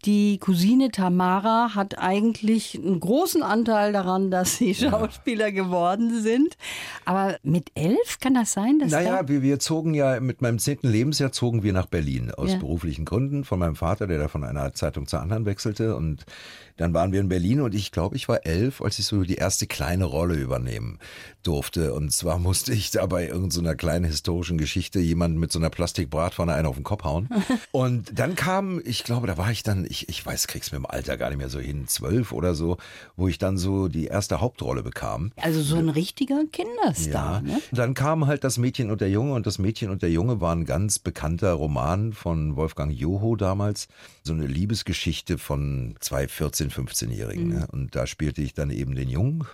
Die 0.06 0.38
Cousine 0.40 0.92
Tamara 0.92 1.76
hat 1.76 1.98
eigentlich 1.98 2.76
einen 2.76 3.00
großen 3.00 3.44
Anteil 3.44 3.94
daran, 3.94 4.32
dass 4.32 4.58
sie 4.58 4.74
Schauspieler 4.76 5.52
geworden 5.52 6.22
sind. 6.22 6.58
Aber 7.06 7.38
mit 7.44 7.72
elf 7.76 8.20
kann 8.20 8.34
das 8.34 8.54
sein, 8.54 8.80
dass 8.80 8.92
Naja, 8.92 9.28
wir, 9.28 9.42
wir 9.42 9.60
zogen 9.60 9.94
ja 9.94 10.20
mit 10.20 10.42
meinem 10.42 10.60
zehnten 10.60 10.90
Lebensjahr 10.90 11.32
zogen 11.32 11.64
wir 11.64 11.74
nach 11.74 11.86
Berlin 11.86 12.32
aus 12.32 12.52
Ja. 12.52 12.58
beruflichen 12.58 13.06
Gründen 13.06 13.44
von 13.44 13.60
meinem 13.60 13.76
Vater, 13.76 14.08
der 14.08 14.20
da 14.20 14.28
von 14.28 14.44
einer 14.44 14.74
Zeitung 14.74 15.08
zur 15.08 15.22
anderen 15.22 15.46
wechselte 15.46 15.96
und 15.96 16.26
dann 16.78 16.94
waren 16.96 17.12
wir 17.12 17.20
in 17.20 17.30
Berlin 17.30 17.62
und 17.62 17.76
ich 17.76 17.92
glaube, 17.92 18.16
ich 18.16 18.28
war 18.28 18.46
elf, 18.46 18.82
als 18.82 18.98
ich 18.98 19.06
so 19.06 19.22
die 19.22 19.36
erste 19.36 19.68
kleine 19.68 20.06
Rolle 20.06 20.34
übernehmen 20.34 20.98
durfte. 21.44 21.94
Und 21.94 22.12
zwar 22.12 22.40
musste 22.40 22.74
ich 22.74 22.90
da 22.90 23.06
bei 23.06 23.28
irgendeiner 23.28 23.76
kleinen 23.76 24.06
historischen 24.06 24.58
Geschichte 24.58 25.00
jemanden 25.00 25.38
mit 25.38 25.52
so 25.52 25.60
einer 25.60 25.70
Plastikbratpfanne 25.70 26.54
einen 26.54 26.66
auf 26.66 26.76
den 26.76 26.84
Kopf 26.84 27.04
hauen. 27.04 27.30
Und 27.72 28.18
dann 28.18 28.36
kam, 28.36 28.82
ich 28.84 29.04
glaube, 29.04 29.28
da 29.28 29.38
war 29.38 29.51
ich 29.52 29.64
dann, 29.64 29.86
ich, 29.86 30.10
ich 30.10 30.26
weiß, 30.26 30.48
krieg's 30.48 30.72
mir 30.72 30.78
im 30.78 30.86
Alter 30.86 31.18
gar 31.18 31.30
nicht 31.30 31.38
mehr 31.38 31.50
so 31.50 31.60
hin, 31.60 31.88
zwölf 31.88 32.32
oder 32.32 32.56
so, 32.56 32.78
wo 33.16 33.28
ich 33.28 33.38
dann 33.38 33.58
so 33.58 33.88
die 33.88 34.06
erste 34.06 34.42
Hauptrolle 34.42 34.84
bekam. 34.84 35.32
Also 35.38 35.62
so 35.62 35.78
ein 35.78 35.90
richtiger 35.90 36.44
Kinderstar. 36.52 37.42
Ne? 37.42 37.62
Dann 37.72 37.94
kam 37.94 38.28
halt 38.28 38.44
das 38.44 38.58
Mädchen 38.58 38.92
und 38.92 39.02
der 39.02 39.10
Junge 39.10 39.34
und 39.34 39.46
das 39.46 39.60
Mädchen 39.60 39.90
und 39.90 40.02
der 40.02 40.12
Junge 40.12 40.42
war 40.42 40.56
ein 40.56 40.66
ganz 40.66 41.00
bekannter 41.00 41.54
Roman 41.54 42.14
von 42.14 42.56
Wolfgang 42.56 42.92
Joho 42.92 43.36
damals. 43.36 43.88
So 44.24 44.34
eine 44.34 44.48
Liebesgeschichte 44.48 45.38
von 45.38 45.96
zwei 46.00 46.26
14-, 46.26 46.72
15-Jährigen. 46.72 47.48
Ne? 47.48 47.68
Und 47.72 47.96
da 47.96 48.08
spielte 48.08 48.42
ich 48.42 48.54
dann 48.54 48.70
eben 48.70 48.96
den 48.96 49.10
Jungen. 49.10 49.46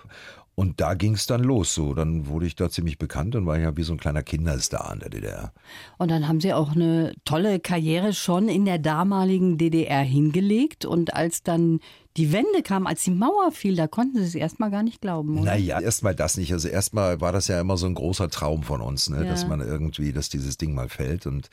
Und 0.59 0.81
da 0.81 0.95
ging 0.95 1.13
es 1.13 1.27
dann 1.27 1.44
los. 1.44 1.75
So, 1.75 1.94
dann 1.94 2.25
wurde 2.25 2.48
ich 2.48 2.56
da 2.56 2.68
ziemlich 2.68 2.98
bekannt 2.98 3.36
und 3.36 3.45
war 3.45 3.59
ja 3.59 3.77
wie 3.77 3.83
so 3.83 3.94
ein 3.94 4.00
kleiner 4.00 4.24
Kinderstar 4.24 4.92
in 4.92 5.00
der 5.01 5.09
DDR. 5.09 5.54
Und 6.00 6.09
dann 6.09 6.27
haben 6.27 6.42
sie 6.42 6.51
auch 6.51 6.71
eine 6.71 7.13
tolle 7.25 7.59
Karriere 7.59 8.12
schon 8.12 8.50
in 8.50 8.65
der 8.65 8.80
damaligen 8.80 9.59
DDR 9.59 10.01
hingelegt. 10.01 10.83
Und 10.83 11.13
als 11.13 11.44
dann 11.44 11.80
die 12.17 12.31
Wende 12.33 12.63
kam, 12.63 12.87
als 12.87 13.03
die 13.03 13.11
Mauer 13.11 13.51
fiel, 13.51 13.75
da 13.75 13.87
konnten 13.87 14.17
sie 14.17 14.23
es 14.23 14.35
erstmal 14.35 14.71
gar 14.71 14.81
nicht 14.81 15.01
glauben. 15.01 15.37
Oder? 15.37 15.51
Naja, 15.51 15.79
erstmal 15.79 16.15
das 16.15 16.35
nicht. 16.37 16.51
Also 16.51 16.67
erstmal 16.67 17.21
war 17.21 17.31
das 17.31 17.47
ja 17.47 17.61
immer 17.61 17.77
so 17.77 17.85
ein 17.85 17.93
großer 17.93 18.29
Traum 18.29 18.63
von 18.63 18.81
uns, 18.81 19.09
ne? 19.09 19.23
Ja. 19.23 19.29
dass 19.29 19.47
man 19.47 19.61
irgendwie, 19.61 20.11
dass 20.11 20.29
dieses 20.29 20.57
Ding 20.57 20.73
mal 20.73 20.89
fällt 20.89 21.27
und 21.27 21.49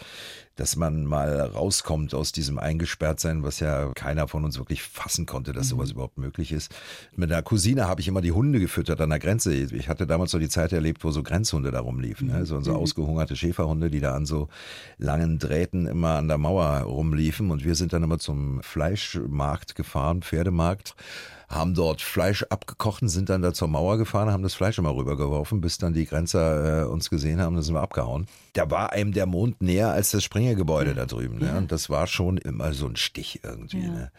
dass 0.56 0.76
man 0.76 1.04
mal 1.04 1.40
rauskommt 1.40 2.14
aus 2.14 2.30
diesem 2.30 2.58
Eingesperrtsein, 2.58 3.42
was 3.42 3.60
ja 3.60 3.90
keiner 3.94 4.28
von 4.28 4.44
uns 4.44 4.56
wirklich 4.56 4.82
fassen 4.82 5.26
konnte, 5.26 5.52
dass 5.52 5.68
sowas 5.68 5.90
überhaupt 5.90 6.16
möglich 6.16 6.52
ist. 6.52 6.72
Mit 7.16 7.32
einer 7.32 7.42
Cousine 7.42 7.88
habe 7.88 8.00
ich 8.00 8.08
immer 8.08 8.20
die 8.20 8.32
Hunde 8.32 8.60
gefüttert 8.60 9.00
an 9.00 9.10
der 9.10 9.18
Grenze. 9.18 9.52
Ich 9.52 9.88
hatte 9.88 10.06
damals 10.06 10.30
so 10.30 10.38
die 10.38 10.48
Zeit 10.48 10.72
erlebt, 10.72 11.02
wo 11.02 11.10
so 11.10 11.22
Grenzhunde 11.24 11.72
da 11.72 11.80
rumliefen. 11.80 12.28
Ne? 12.28 12.46
So, 12.46 12.60
so 12.60 12.74
ausgehungerte 12.74 13.34
Schäferhunde, 13.34 13.90
die 13.90 14.00
da 14.00 14.14
an 14.14 14.26
so 14.26 14.48
langen 14.96 15.38
Drähten 15.38 15.86
immer 15.86 16.16
an 16.18 16.28
der 16.28 16.38
Mauer 16.38 16.82
rumliefen. 16.82 17.50
Und 17.50 17.64
wir 17.64 17.74
sind 17.74 17.92
dann 17.92 18.04
immer 18.04 18.18
zum 18.18 18.62
Fleischmarkt 18.62 19.74
gefahren, 19.74 20.22
Pferdemarkt 20.54 20.94
haben 21.48 21.74
dort 21.74 22.00
Fleisch 22.00 22.42
abgekocht 22.44 23.02
und 23.02 23.08
sind 23.08 23.28
dann 23.28 23.42
da 23.42 23.52
zur 23.52 23.68
Mauer 23.68 23.98
gefahren, 23.98 24.30
haben 24.30 24.42
das 24.42 24.54
Fleisch 24.54 24.78
immer 24.78 24.96
rübergeworfen, 24.96 25.60
bis 25.60 25.78
dann 25.78 25.92
die 25.92 26.06
Grenzer 26.06 26.82
äh, 26.82 26.86
uns 26.86 27.10
gesehen 27.10 27.40
haben, 27.40 27.54
dann 27.54 27.62
sind 27.62 27.74
wir 27.74 27.82
abgehauen. 27.82 28.26
Da 28.54 28.70
war 28.70 28.92
einem 28.92 29.12
der 29.12 29.26
Mond 29.26 29.60
näher 29.60 29.90
als 29.90 30.10
das 30.10 30.24
Springergebäude 30.24 30.94
da 30.94 31.06
drüben. 31.06 31.38
Ne? 31.38 31.56
Und 31.56 31.70
das 31.70 31.90
war 31.90 32.06
schon 32.06 32.38
immer 32.38 32.72
so 32.72 32.86
ein 32.86 32.96
Stich 32.96 33.40
irgendwie. 33.44 33.86
Ne? 33.88 34.10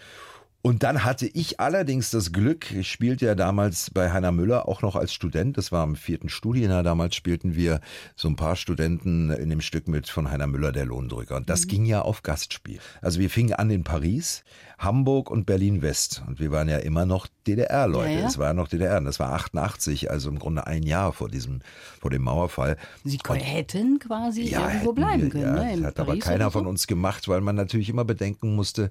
Und 0.66 0.82
dann 0.82 1.04
hatte 1.04 1.28
ich 1.28 1.60
allerdings 1.60 2.10
das 2.10 2.32
Glück, 2.32 2.72
ich 2.72 2.90
spielte 2.90 3.28
ja 3.28 3.36
damals 3.36 3.92
bei 3.92 4.12
Heiner 4.12 4.32
Müller 4.32 4.68
auch 4.68 4.82
noch 4.82 4.96
als 4.96 5.14
Student, 5.14 5.60
das 5.60 5.72
war 5.72 5.84
im 5.84 5.96
vierten 5.96 6.28
Studienjahr, 6.28 6.82
damals 6.82 7.14
spielten 7.14 7.56
wir 7.56 7.82
so 8.16 8.28
ein 8.28 8.36
paar 8.36 8.56
Studenten 8.56 9.30
in 9.30 9.52
dem 9.52 9.62
Stück 9.62 9.88
mit 9.88 10.10
von 10.10 10.32
Heiner 10.32 10.48
Müller, 10.48 10.72
der 10.72 10.86
Lohndrücker. 10.86 11.36
Und 11.36 11.52
das 11.52 11.68
ging 11.68 11.86
ja 11.86 12.02
auf 12.02 12.24
Gastspiel. 12.24 12.80
Also 13.04 13.20
wir 13.20 13.30
fingen 13.30 13.54
an 13.54 13.70
in 13.70 13.84
Paris, 13.84 14.44
Hamburg 14.80 15.30
und 15.30 15.46
Berlin-West. 15.46 16.24
Und 16.26 16.40
wir 16.40 16.50
waren 16.50 16.68
ja 16.68 16.78
immer 16.78 17.06
noch 17.06 17.28
DDR-Leute. 17.46 18.14
Ja, 18.14 18.20
ja. 18.22 18.28
Es 18.28 18.40
war 18.40 18.48
ja 18.48 18.54
noch 18.56 18.68
DDR. 18.68 18.98
Und 18.98 19.06
das 19.06 19.20
war 19.20 19.34
88, 19.34 20.10
also 20.10 20.30
im 20.30 20.40
Grunde 20.40 20.66
ein 20.66 20.82
Jahr 20.82 21.14
vor 21.14 21.30
diesem, 21.30 21.62
vor 22.02 22.10
dem 22.10 22.24
Mauerfall. 22.24 22.78
Sie 23.04 23.20
hätten 23.30 24.00
quasi 24.00 24.46
irgendwo 24.46 24.70
hätten 24.70 24.96
bleiben 24.96 25.22
wir, 25.22 25.30
können. 25.30 25.44
ja, 25.44 25.64
ne? 25.64 25.74
In 25.74 25.86
hat 25.86 26.00
aber 26.00 26.08
Paris 26.08 26.24
keiner 26.24 26.46
oder 26.46 26.46
so. 26.46 26.60
von 26.60 26.66
uns 26.66 26.88
gemacht, 26.88 27.28
weil 27.28 27.42
man 27.42 27.56
natürlich 27.56 27.90
immer 27.90 28.04
bedenken 28.04 28.56
musste, 28.56 28.90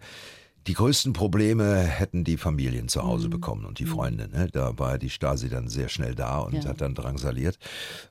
Die 0.66 0.72
größten 0.72 1.12
Probleme 1.12 1.80
hätten 1.82 2.24
die 2.24 2.38
Familien 2.38 2.88
zu 2.88 3.02
Hause 3.02 3.28
bekommen 3.28 3.66
und 3.66 3.78
die 3.78 3.84
Freunde. 3.86 4.28
Ne? 4.28 4.48
Da 4.50 4.78
war 4.78 4.96
die 4.98 5.10
Stasi 5.10 5.50
dann 5.50 5.68
sehr 5.68 5.88
schnell 5.90 6.14
da 6.14 6.38
und 6.38 6.54
Ja. 6.54 6.70
hat 6.70 6.80
dann 6.80 6.94
drangsaliert. 6.94 7.58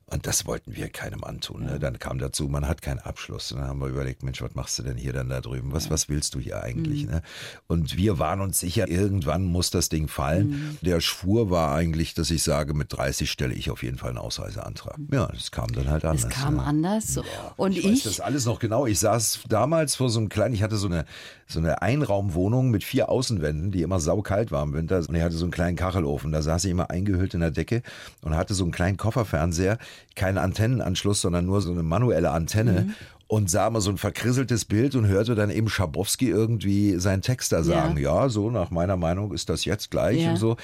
Und 0.06 0.26
das 0.28 0.46
wollten 0.46 0.76
wir 0.76 0.88
keinem 0.90 1.24
antun. 1.24 1.64
Ne? 1.64 1.80
Dann 1.80 1.98
kam 1.98 2.18
dazu, 2.18 2.48
man 2.48 2.68
hat 2.68 2.80
keinen 2.82 3.00
Abschluss. 3.00 3.50
Und 3.50 3.58
dann 3.58 3.68
haben 3.68 3.80
wir 3.80 3.88
überlegt, 3.88 4.22
Mensch, 4.22 4.40
was 4.40 4.54
machst 4.54 4.78
du 4.78 4.84
denn 4.84 4.96
hier 4.96 5.12
dann 5.12 5.28
da 5.28 5.40
drüben? 5.40 5.72
Was, 5.72 5.90
was 5.90 6.08
willst 6.08 6.34
du 6.36 6.38
hier 6.38 6.62
eigentlich? 6.62 7.06
Ne? 7.06 7.22
Und 7.66 7.96
wir 7.96 8.20
waren 8.20 8.40
uns 8.40 8.60
sicher, 8.60 8.86
irgendwann 8.88 9.44
muss 9.44 9.70
das 9.70 9.88
Ding 9.88 10.06
fallen. 10.06 10.78
Der 10.82 11.00
Schwur 11.00 11.50
war 11.50 11.74
eigentlich, 11.74 12.14
dass 12.14 12.30
ich 12.30 12.44
sage, 12.44 12.74
mit 12.74 12.92
30 12.92 13.28
stelle 13.30 13.54
ich 13.54 13.70
auf 13.72 13.82
jeden 13.82 13.98
Fall 13.98 14.10
einen 14.10 14.18
Ausreiseantrag. 14.18 14.98
Ja, 15.10 15.26
das 15.26 15.50
kam 15.50 15.72
dann 15.72 15.88
halt 15.90 16.04
anders. 16.04 16.24
Es 16.24 16.30
kam 16.30 16.56
ja. 16.58 16.62
anders. 16.62 17.18
Und 17.56 17.72
Ich, 17.72 17.78
ich, 17.78 17.90
weiß 17.90 18.02
das 18.04 18.20
alles 18.20 18.44
noch 18.44 18.60
genau. 18.60 18.86
Ich 18.86 19.00
saß 19.00 19.40
damals 19.48 19.96
vor 19.96 20.08
so 20.10 20.20
einem 20.20 20.28
kleinen, 20.28 20.54
ich 20.54 20.62
hatte 20.62 20.76
so 20.76 20.86
eine, 20.86 21.04
so 21.46 21.58
eine 21.58 21.82
Einraumwohnung 21.82 22.70
mit 22.70 22.84
vier 22.84 23.08
Außenwänden, 23.08 23.70
die 23.70 23.82
immer 23.82 24.00
saukalt 24.00 24.50
war 24.50 24.62
im 24.62 24.72
Winter. 24.72 24.98
Und 24.98 25.14
ich 25.14 25.22
hatte 25.22 25.36
so 25.36 25.44
einen 25.44 25.52
kleinen 25.52 25.76
Kachelofen. 25.76 26.32
Da 26.32 26.42
saß 26.42 26.64
ich 26.64 26.70
immer 26.70 26.90
eingehüllt 26.90 27.34
in 27.34 27.40
der 27.40 27.50
Decke 27.50 27.82
und 28.22 28.34
hatte 28.34 28.54
so 28.54 28.64
einen 28.64 28.72
kleinen 28.72 28.96
Kofferfernseher. 28.96 29.78
Keinen 30.16 30.38
Antennenanschluss, 30.38 31.20
sondern 31.20 31.46
nur 31.46 31.60
so 31.60 31.72
eine 31.72 31.82
manuelle 31.82 32.30
Antenne. 32.30 32.86
Mhm. 32.86 32.94
Und 33.26 33.50
sah 33.50 33.66
immer 33.68 33.80
so 33.80 33.90
ein 33.90 33.96
verkrisseltes 33.96 34.64
Bild 34.66 34.94
und 34.94 35.06
hörte 35.06 35.34
dann 35.34 35.50
eben 35.50 35.68
Schabowski 35.68 36.28
irgendwie 36.28 36.98
seinen 36.98 37.22
Text 37.22 37.52
da 37.52 37.62
sagen. 37.62 37.96
Ja, 37.96 38.28
so 38.28 38.50
nach 38.50 38.70
meiner 38.70 38.96
Meinung 38.96 39.32
ist 39.32 39.48
das 39.48 39.64
jetzt 39.64 39.90
gleich 39.90 40.20
Ja. 40.20 40.30
und 40.30 40.36
so. 40.36 40.56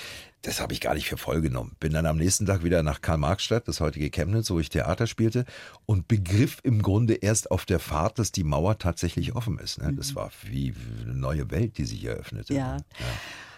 Das 0.43 0.61
habe 0.61 0.73
ich 0.73 0.81
gar 0.81 0.95
nicht 0.95 1.09
für 1.09 1.19
voll 1.19 1.43
genommen. 1.43 1.77
Bin 1.81 1.93
dann 1.93 2.07
am 2.07 2.17
nächsten 2.17 2.47
Tag 2.47 2.65
wieder 2.65 2.83
nach 2.83 3.01
Karl-Marx-Stadt, 3.03 3.69
das 3.69 3.81
heutige 3.81 4.09
Chemnitz, 4.11 4.51
wo 4.51 4.59
ich 4.59 4.71
Theater 4.71 5.07
spielte 5.07 5.45
und 5.85 6.09
begriff 6.09 6.59
im 6.63 6.81
Grunde 6.81 7.15
erst 7.15 7.51
auf 7.51 7.67
der 7.67 7.79
Fahrt, 7.79 8.19
dass 8.19 8.33
die 8.33 8.45
Mauer 8.45 8.79
tatsächlich 8.79 9.35
offen 9.37 9.59
ist. 9.59 9.83
Ne? 9.83 9.93
Das 9.95 10.15
war 10.15 10.31
wie 10.45 10.73
eine 11.05 11.15
neue 11.15 11.51
Welt, 11.51 11.77
die 11.79 11.85
sich 11.85 12.05
eröffnete. 12.05 12.53
Mhm. 12.55 12.59
ja. 12.59 12.77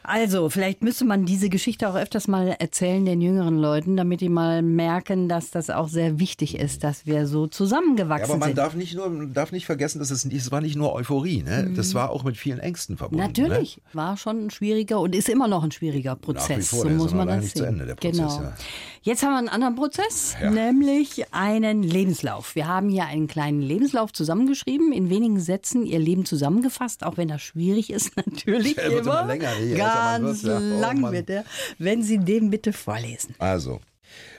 Also, 0.04 0.48
vielleicht 0.50 0.82
müsste 0.82 1.04
man 1.04 1.24
diese 1.26 1.48
Geschichte 1.48 1.88
auch 1.88 1.94
öfters 1.94 2.28
mal 2.28 2.56
erzählen 2.58 3.04
den 3.04 3.20
jüngeren 3.20 3.58
Leuten, 3.58 3.96
damit 3.96 4.20
die 4.20 4.28
mal 4.28 4.62
merken, 4.62 5.28
dass 5.28 5.50
das 5.50 5.70
auch 5.70 5.88
sehr 5.88 6.18
wichtig 6.18 6.58
ist, 6.58 6.82
dass 6.84 7.06
wir 7.06 7.26
so 7.26 7.44
Ja, 7.44 7.50
zusammengewachsen 7.50 8.24
aber 8.30 8.38
man 8.38 8.48
sind. 8.48 8.58
darf 8.58 8.74
nicht 8.74 8.94
nur, 8.94 9.08
man 9.10 9.32
darf 9.32 9.52
nicht 9.52 9.66
vergessen, 9.66 9.98
dass 9.98 10.10
es, 10.10 10.24
es 10.24 10.50
war 10.50 10.60
nicht 10.60 10.76
nur 10.76 10.92
Euphorie, 10.92 11.42
ne? 11.42 11.70
Das 11.76 11.94
war 11.94 12.10
auch 12.10 12.24
mit 12.24 12.36
vielen 12.36 12.58
Ängsten 12.58 12.96
verbunden. 12.96 13.22
Mhm. 13.24 13.44
Natürlich, 13.44 13.80
war 13.92 14.16
schon 14.16 14.46
ein 14.46 14.50
schwieriger 14.50 15.00
und 15.00 15.14
ist 15.14 15.28
immer 15.28 15.48
noch 15.48 15.62
ein 15.64 15.70
schwieriger 15.72 16.16
Prozess. 16.16 16.68
vor, 16.68 16.78
so 16.80 16.84
der 16.84 16.92
ist 16.96 16.98
muss 17.02 17.14
man 17.14 17.28
das 17.28 17.42
nicht 17.42 17.52
zu 17.56 17.62
sehen. 17.62 17.68
Ende, 17.74 17.86
der 17.86 17.94
Prozess, 17.94 18.16
genau. 18.16 18.42
ja. 18.42 18.52
Jetzt 19.04 19.24
haben 19.24 19.32
wir 19.32 19.38
einen 19.38 19.48
anderen 19.48 19.74
Prozess, 19.74 20.36
Ja. 20.40 20.50
nämlich 20.50 21.24
einen 21.32 21.82
Lebenslauf. 21.82 22.54
Wir 22.54 22.68
haben 22.68 22.88
hier 22.88 23.04
einen 23.06 23.26
kleinen 23.26 23.60
Lebenslauf 23.60 24.12
zusammengeschrieben, 24.12 24.92
in 24.92 25.10
wenigen 25.10 25.40
Sätzen 25.40 25.84
Ihr 25.84 25.98
Leben 25.98 26.24
zusammengefasst, 26.24 27.02
auch 27.04 27.16
wenn 27.16 27.26
das 27.28 27.42
schwierig 27.42 27.90
ist 27.90 28.16
natürlich 28.16 28.74
Der 28.76 28.90
wird 28.92 29.02
immer 29.06 29.26
länger, 29.26 29.48
man 29.60 29.91
Ganz 29.94 30.42
ja. 30.42 30.58
Oh, 30.58 30.80
lang 30.80 31.00
Mann. 31.00 31.12
wird 31.12 31.30
er. 31.30 31.44
Wenn 31.78 32.02
Sie 32.02 32.18
den 32.18 32.50
bitte 32.50 32.72
vorlesen. 32.72 33.34
Also, 33.38 33.80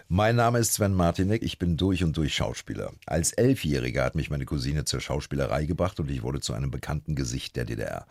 mein 0.08 0.36
Name 0.36 0.60
ist 0.60 0.74
Sven 0.74 0.94
Martinek, 0.94 1.42
ich 1.42 1.58
bin 1.58 1.78
durch 1.78 2.04
und 2.04 2.16
durch 2.18 2.36
Schauspieler. 2.36 2.92
Als 3.06 3.34
Elfjähriger 3.34 4.04
hat 4.04 4.16
mich 4.16 4.30
meine 4.30 4.46
Cousine 4.46 4.86
zur 4.86 5.02
Schauspielerei 5.02 5.66
gebracht 5.66 6.00
und 6.00 6.12
ich 6.12 6.24
wurde 6.24 6.40
zu 6.40 6.54
einem 6.54 6.72
bekannten 6.72 7.16
Gesicht 7.16 7.56
der 7.56 7.66
DDR. 7.66 8.06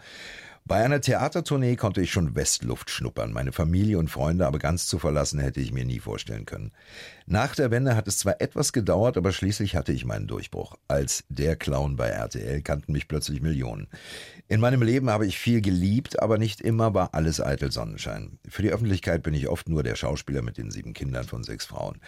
Bei 0.64 0.84
einer 0.84 1.00
Theatertournee 1.00 1.74
konnte 1.74 2.00
ich 2.00 2.12
schon 2.12 2.36
Westluft 2.36 2.88
schnuppern, 2.88 3.32
meine 3.32 3.50
Familie 3.50 3.98
und 3.98 4.08
Freunde 4.08 4.46
aber 4.46 4.60
ganz 4.60 4.86
zu 4.86 5.00
verlassen 5.00 5.40
hätte 5.40 5.60
ich 5.60 5.72
mir 5.72 5.84
nie 5.84 5.98
vorstellen 5.98 6.46
können. 6.46 6.70
Nach 7.26 7.56
der 7.56 7.72
Wende 7.72 7.96
hat 7.96 8.06
es 8.06 8.18
zwar 8.18 8.40
etwas 8.40 8.72
gedauert, 8.72 9.16
aber 9.16 9.32
schließlich 9.32 9.74
hatte 9.74 9.92
ich 9.92 10.04
meinen 10.04 10.28
Durchbruch. 10.28 10.76
Als 10.86 11.24
der 11.28 11.56
Clown 11.56 11.96
bei 11.96 12.08
RTL 12.08 12.62
kannten 12.62 12.92
mich 12.92 13.08
plötzlich 13.08 13.42
Millionen. 13.42 13.88
In 14.46 14.60
meinem 14.60 14.82
Leben 14.82 15.10
habe 15.10 15.26
ich 15.26 15.36
viel 15.36 15.62
geliebt, 15.62 16.22
aber 16.22 16.38
nicht 16.38 16.60
immer 16.60 16.94
war 16.94 17.12
alles 17.12 17.40
eitel 17.40 17.72
Sonnenschein. 17.72 18.38
Für 18.48 18.62
die 18.62 18.70
Öffentlichkeit 18.70 19.24
bin 19.24 19.34
ich 19.34 19.48
oft 19.48 19.68
nur 19.68 19.82
der 19.82 19.96
Schauspieler 19.96 20.42
mit 20.42 20.58
den 20.58 20.70
sieben 20.70 20.92
Kindern 20.92 21.24
von 21.24 21.42
sechs 21.42 21.66
Frauen. 21.66 21.98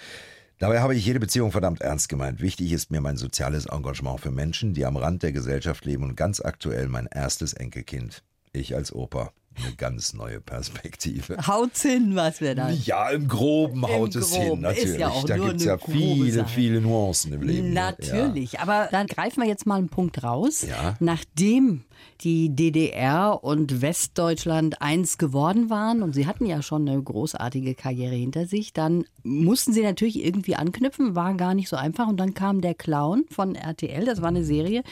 Dabei 0.58 0.80
habe 0.80 0.94
ich 0.94 1.04
jede 1.04 1.18
Beziehung 1.18 1.50
verdammt 1.50 1.80
ernst 1.80 2.08
gemeint. 2.08 2.40
Wichtig 2.40 2.70
ist 2.70 2.92
mir 2.92 3.00
mein 3.00 3.16
soziales 3.16 3.66
Engagement 3.66 4.20
für 4.20 4.30
Menschen, 4.30 4.75
die 4.75 4.87
am 4.87 4.96
Rand 4.96 5.25
der 5.25 5.32
Gesellschaft 5.32 5.84
leben 5.84 6.04
und 6.04 6.16
ganz 6.16 6.40
aktuell 6.40 6.87
mein 6.87 7.06
erstes 7.06 7.52
Enkelkind. 7.52 8.23
Ich 8.54 8.75
als 8.75 8.94
Opa. 8.94 9.32
Eine 9.56 9.76
ganz 9.76 10.14
neue 10.14 10.40
Perspektive. 10.40 11.37
Haut's 11.46 11.82
hin, 11.82 12.16
was 12.16 12.40
wir 12.40 12.56
da. 12.56 12.70
Ja, 12.70 13.11
im 13.11 13.28
Groben 13.28 13.87
haut 13.87 14.14
Im 14.16 14.23
es 14.23 14.30
Groben. 14.32 14.44
hin, 14.44 14.61
natürlich. 14.62 14.99
ja 14.99 15.12
da 15.26 15.37
gibt 15.38 15.56
es 15.61 15.64
ja 15.64 15.78
viele, 15.78 16.32
Sache. 16.32 16.49
viele 16.49 16.80
Nuancen 16.80 17.32
im 17.34 17.42
Leben. 17.42 17.68
ne? 17.68 17.75
Natürlich, 17.75 18.58
aber 18.58 18.88
dann 18.90 19.06
greifen 19.06 19.40
wir 19.42 19.49
jetzt 19.49 19.64
mal 19.64 19.76
einen 19.76 19.88
Punkt 19.88 20.25
raus. 20.25 20.62
Ja. 20.68 20.96
Nachdem 20.99 21.84
die 22.23 22.49
DDR 22.54 23.44
und 23.44 23.80
Westdeutschland 23.80 24.82
eins 24.82 25.18
geworden 25.18 25.70
waren 25.70 26.02
und 26.02 26.14
sie 26.14 26.26
hatten 26.26 26.46
ja 26.46 26.61
schon 26.61 26.88
eine 26.88 27.00
großartige 27.00 27.75
Karriere 27.76 28.14
hinter 28.14 28.46
sich, 28.46 28.73
dann 28.73 29.04
mussten 29.23 29.73
sie 29.73 29.82
natürlich 29.82 30.25
irgendwie 30.25 30.56
anknüpfen, 30.56 31.14
war 31.14 31.34
gar 31.34 31.54
nicht 31.54 31.68
so 31.68 31.76
einfach 31.76 32.08
und 32.08 32.16
dann 32.16 32.34
kam 32.34 32.61
der 32.61 32.75
Clown 32.75 33.25
von 33.30 33.54
RTL, 33.54 34.04
das 34.04 34.20
war 34.20 34.28
eine 34.28 34.44
Serie. 34.44 34.82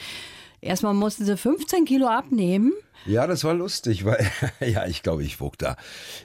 Erstmal 0.63 0.93
mussten 0.93 1.25
sie 1.25 1.35
15 1.35 1.85
Kilo 1.85 2.07
abnehmen. 2.07 2.71
Ja. 3.05 3.27
das 3.27 3.43
war 3.43 3.53
lustig, 3.53 4.05
weil, 4.05 4.25
ja, 4.61 4.85
ich 4.87 5.03
glaube, 5.03 5.23
ich 5.23 5.41
wog 5.41 5.57
da, 5.57 5.75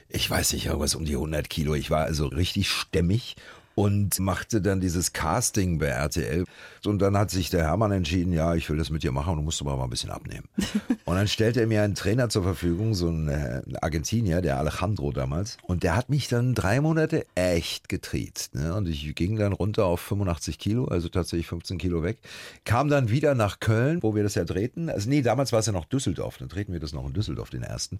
ich 0.07 0.29
weiß 0.29 0.53
nicht, 0.53 0.67
irgendwas 0.67 0.95
um 0.95 1.03
die 1.03 1.15
100 1.15 1.49
Kilo. 1.49 1.75
Ich 1.75 1.91
war 1.91 2.05
also 2.05 2.27
richtig 2.27 2.69
stämmig 2.69 3.35
und 3.79 4.19
machte 4.19 4.59
dann 4.59 4.81
dieses 4.81 5.13
Casting 5.13 5.79
bei 5.79 5.85
RTL. 5.85 6.43
Und 6.85 7.01
dann 7.01 7.17
hat 7.17 7.31
sich 7.31 7.49
der 7.49 7.63
Hermann 7.63 7.93
entschieden, 7.93 8.33
ja, 8.33 8.53
ich 8.53 8.69
will 8.69 8.77
das 8.77 8.89
mit 8.89 9.03
dir 9.03 9.13
machen, 9.13 9.37
du 9.37 9.41
musst 9.41 9.61
aber 9.61 9.77
mal 9.77 9.85
ein 9.85 9.89
bisschen 9.89 10.09
abnehmen. 10.09 10.49
Und 11.05 11.15
dann 11.15 11.27
stellte 11.29 11.61
er 11.61 11.67
mir 11.67 11.81
einen 11.83 11.95
Trainer 11.95 12.27
zur 12.29 12.43
Verfügung, 12.43 12.93
so 12.93 13.09
ein 13.09 13.29
äh, 13.29 13.61
Argentinier, 13.81 14.41
der 14.41 14.57
Alejandro 14.59 15.11
damals. 15.11 15.57
Und 15.63 15.83
der 15.83 15.95
hat 15.95 16.09
mich 16.09 16.27
dann 16.27 16.55
drei 16.55 16.81
Monate 16.81 17.25
echt 17.35 17.87
getriezt. 17.89 18.53
Ne? 18.53 18.75
Und 18.75 18.87
ich 18.87 19.15
ging 19.15 19.37
dann 19.37 19.53
runter 19.53 19.85
auf 19.85 20.01
85 20.01 20.59
Kilo, 20.59 20.85
also 20.85 21.07
tatsächlich 21.07 21.47
15 21.47 21.77
Kilo 21.77 22.03
weg. 22.03 22.19
Kam 22.65 22.89
dann 22.89 23.09
wieder 23.09 23.33
nach 23.33 23.59
Köln, 23.61 24.03
wo 24.03 24.13
wir 24.13 24.23
das 24.23 24.35
ja 24.35 24.43
drehten. 24.43 24.89
Also 24.89 25.09
nee, 25.09 25.21
damals 25.21 25.51
war 25.53 25.59
es 25.59 25.65
ja 25.65 25.71
noch 25.73 25.85
Düsseldorf. 25.85 26.37
Dann 26.37 26.49
drehten 26.49 26.73
wir 26.73 26.81
das 26.81 26.93
noch 26.93 27.05
in 27.07 27.13
Düsseldorf, 27.13 27.49
den 27.49 27.63
ersten. 27.63 27.99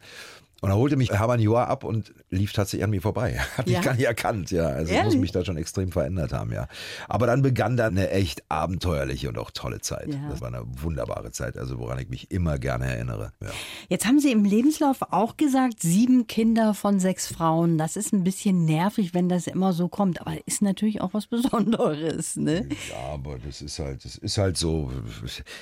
Und 0.62 0.70
da 0.70 0.76
holte 0.76 0.98
mich 0.98 1.12
Hermann 1.12 1.40
Joa 1.40 1.64
ab 1.66 1.86
und 1.86 2.14
lief 2.30 2.52
tatsächlich 2.52 2.84
an 2.84 2.90
mir 2.90 3.02
vorbei. 3.02 3.40
Hat 3.58 3.66
mich 3.66 3.76
Ja? 3.76 3.82
gar 3.82 3.94
nicht 3.94 4.06
erkannt, 4.06 4.52
ja. 4.52 4.68
Also 4.68 4.94
ich 4.94 5.04
muss 5.04 5.16
mich 5.16 5.32
da 5.32 5.44
schon 5.46 5.58
extrem 5.58 5.69
verändert 5.92 6.34
haben, 6.34 6.52
ja. 6.52 6.68
Aber 7.08 7.28
dann 7.28 7.42
begann 7.42 7.78
dann 7.78 7.98
eine 7.98 8.10
echt 8.10 8.44
abenteuerliche 8.50 9.30
und 9.30 9.38
auch 9.38 9.52
tolle 9.52 9.82
Zeit. 9.82 10.14
Ja. 10.14 10.30
Das 10.30 10.42
war 10.42 10.48
eine 10.50 10.64
wunderbare 10.82 11.32
Zeit, 11.32 11.58
also 11.58 11.80
woran 11.80 12.00
ich 12.00 12.10
mich 12.10 12.32
immer 12.32 12.58
gerne 12.60 12.86
erinnere. 12.86 13.32
Ja. 13.42 13.50
Jetzt 13.90 14.06
haben 14.06 14.20
Sie 14.20 14.32
im 14.32 14.46
Lebenslauf 14.46 14.98
auch 15.12 15.38
gesagt, 15.38 15.82
sieben 15.82 16.28
Kinder 16.28 16.74
von 16.74 17.00
sechs 17.00 17.28
Frauen. 17.28 17.78
Das 17.78 17.96
ist 17.96 18.14
ein 18.14 18.24
bisschen 18.24 18.66
nervig, 18.66 19.14
wenn 19.14 19.30
das 19.30 19.48
immer 19.48 19.74
so 19.74 19.88
kommt. 19.88 20.22
Aber 20.22 20.36
ist 20.46 20.62
natürlich 20.62 21.02
auch 21.02 21.14
was 21.14 21.28
Besonderes, 21.28 22.36
ne? 22.36 22.68
Ja, 22.90 23.14
aber 23.14 23.38
das 23.40 23.62
ist 23.62 23.80
halt, 23.80 24.06
das 24.06 24.16
ist 24.16 24.38
halt 24.38 24.58
so. 24.58 24.92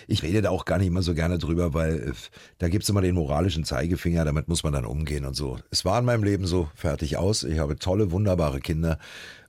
Ich 0.08 0.24
rede 0.24 0.42
da 0.42 0.50
auch 0.50 0.66
gar 0.66 0.78
nicht 0.78 0.88
immer 0.88 1.02
so 1.02 1.14
gerne 1.14 1.38
drüber, 1.38 1.74
weil 1.74 2.10
äh, 2.10 2.14
da 2.58 2.70
gibt's 2.70 2.90
immer 2.90 3.02
den 3.02 3.16
moralischen 3.16 3.64
Zeigefinger, 3.64 4.26
damit 4.26 4.48
muss 4.48 4.64
man 4.64 4.74
dann 4.74 4.86
umgehen 4.86 5.26
und 5.26 5.36
so. 5.36 5.58
Es 5.72 5.86
war 5.86 6.00
in 6.00 6.06
meinem 6.06 6.24
Leben 6.24 6.46
so, 6.46 6.70
fertig 6.76 7.18
aus. 7.18 7.44
Ich 7.44 7.60
habe 7.60 7.78
tolle, 7.78 8.12
wunderbare 8.12 8.60
Kinder 8.60 9.00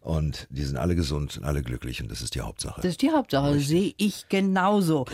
und 0.01 0.47
die 0.51 0.65
sind 0.65 0.77
alle 0.77 0.95
gesund 0.95 1.39
und 1.39 1.45
alle 1.45 1.63
glücklich 1.63 2.03
und 2.03 2.11
das 2.11 2.23
ist 2.23 2.35
die 2.35 2.41
Hauptsache. 2.41 2.81
Das 2.81 2.93
ist 2.93 3.03
die 3.03 3.11
Hauptsache, 3.11 3.59
sehe 3.61 3.95
ich 3.97 4.29
genauso. 4.29 5.07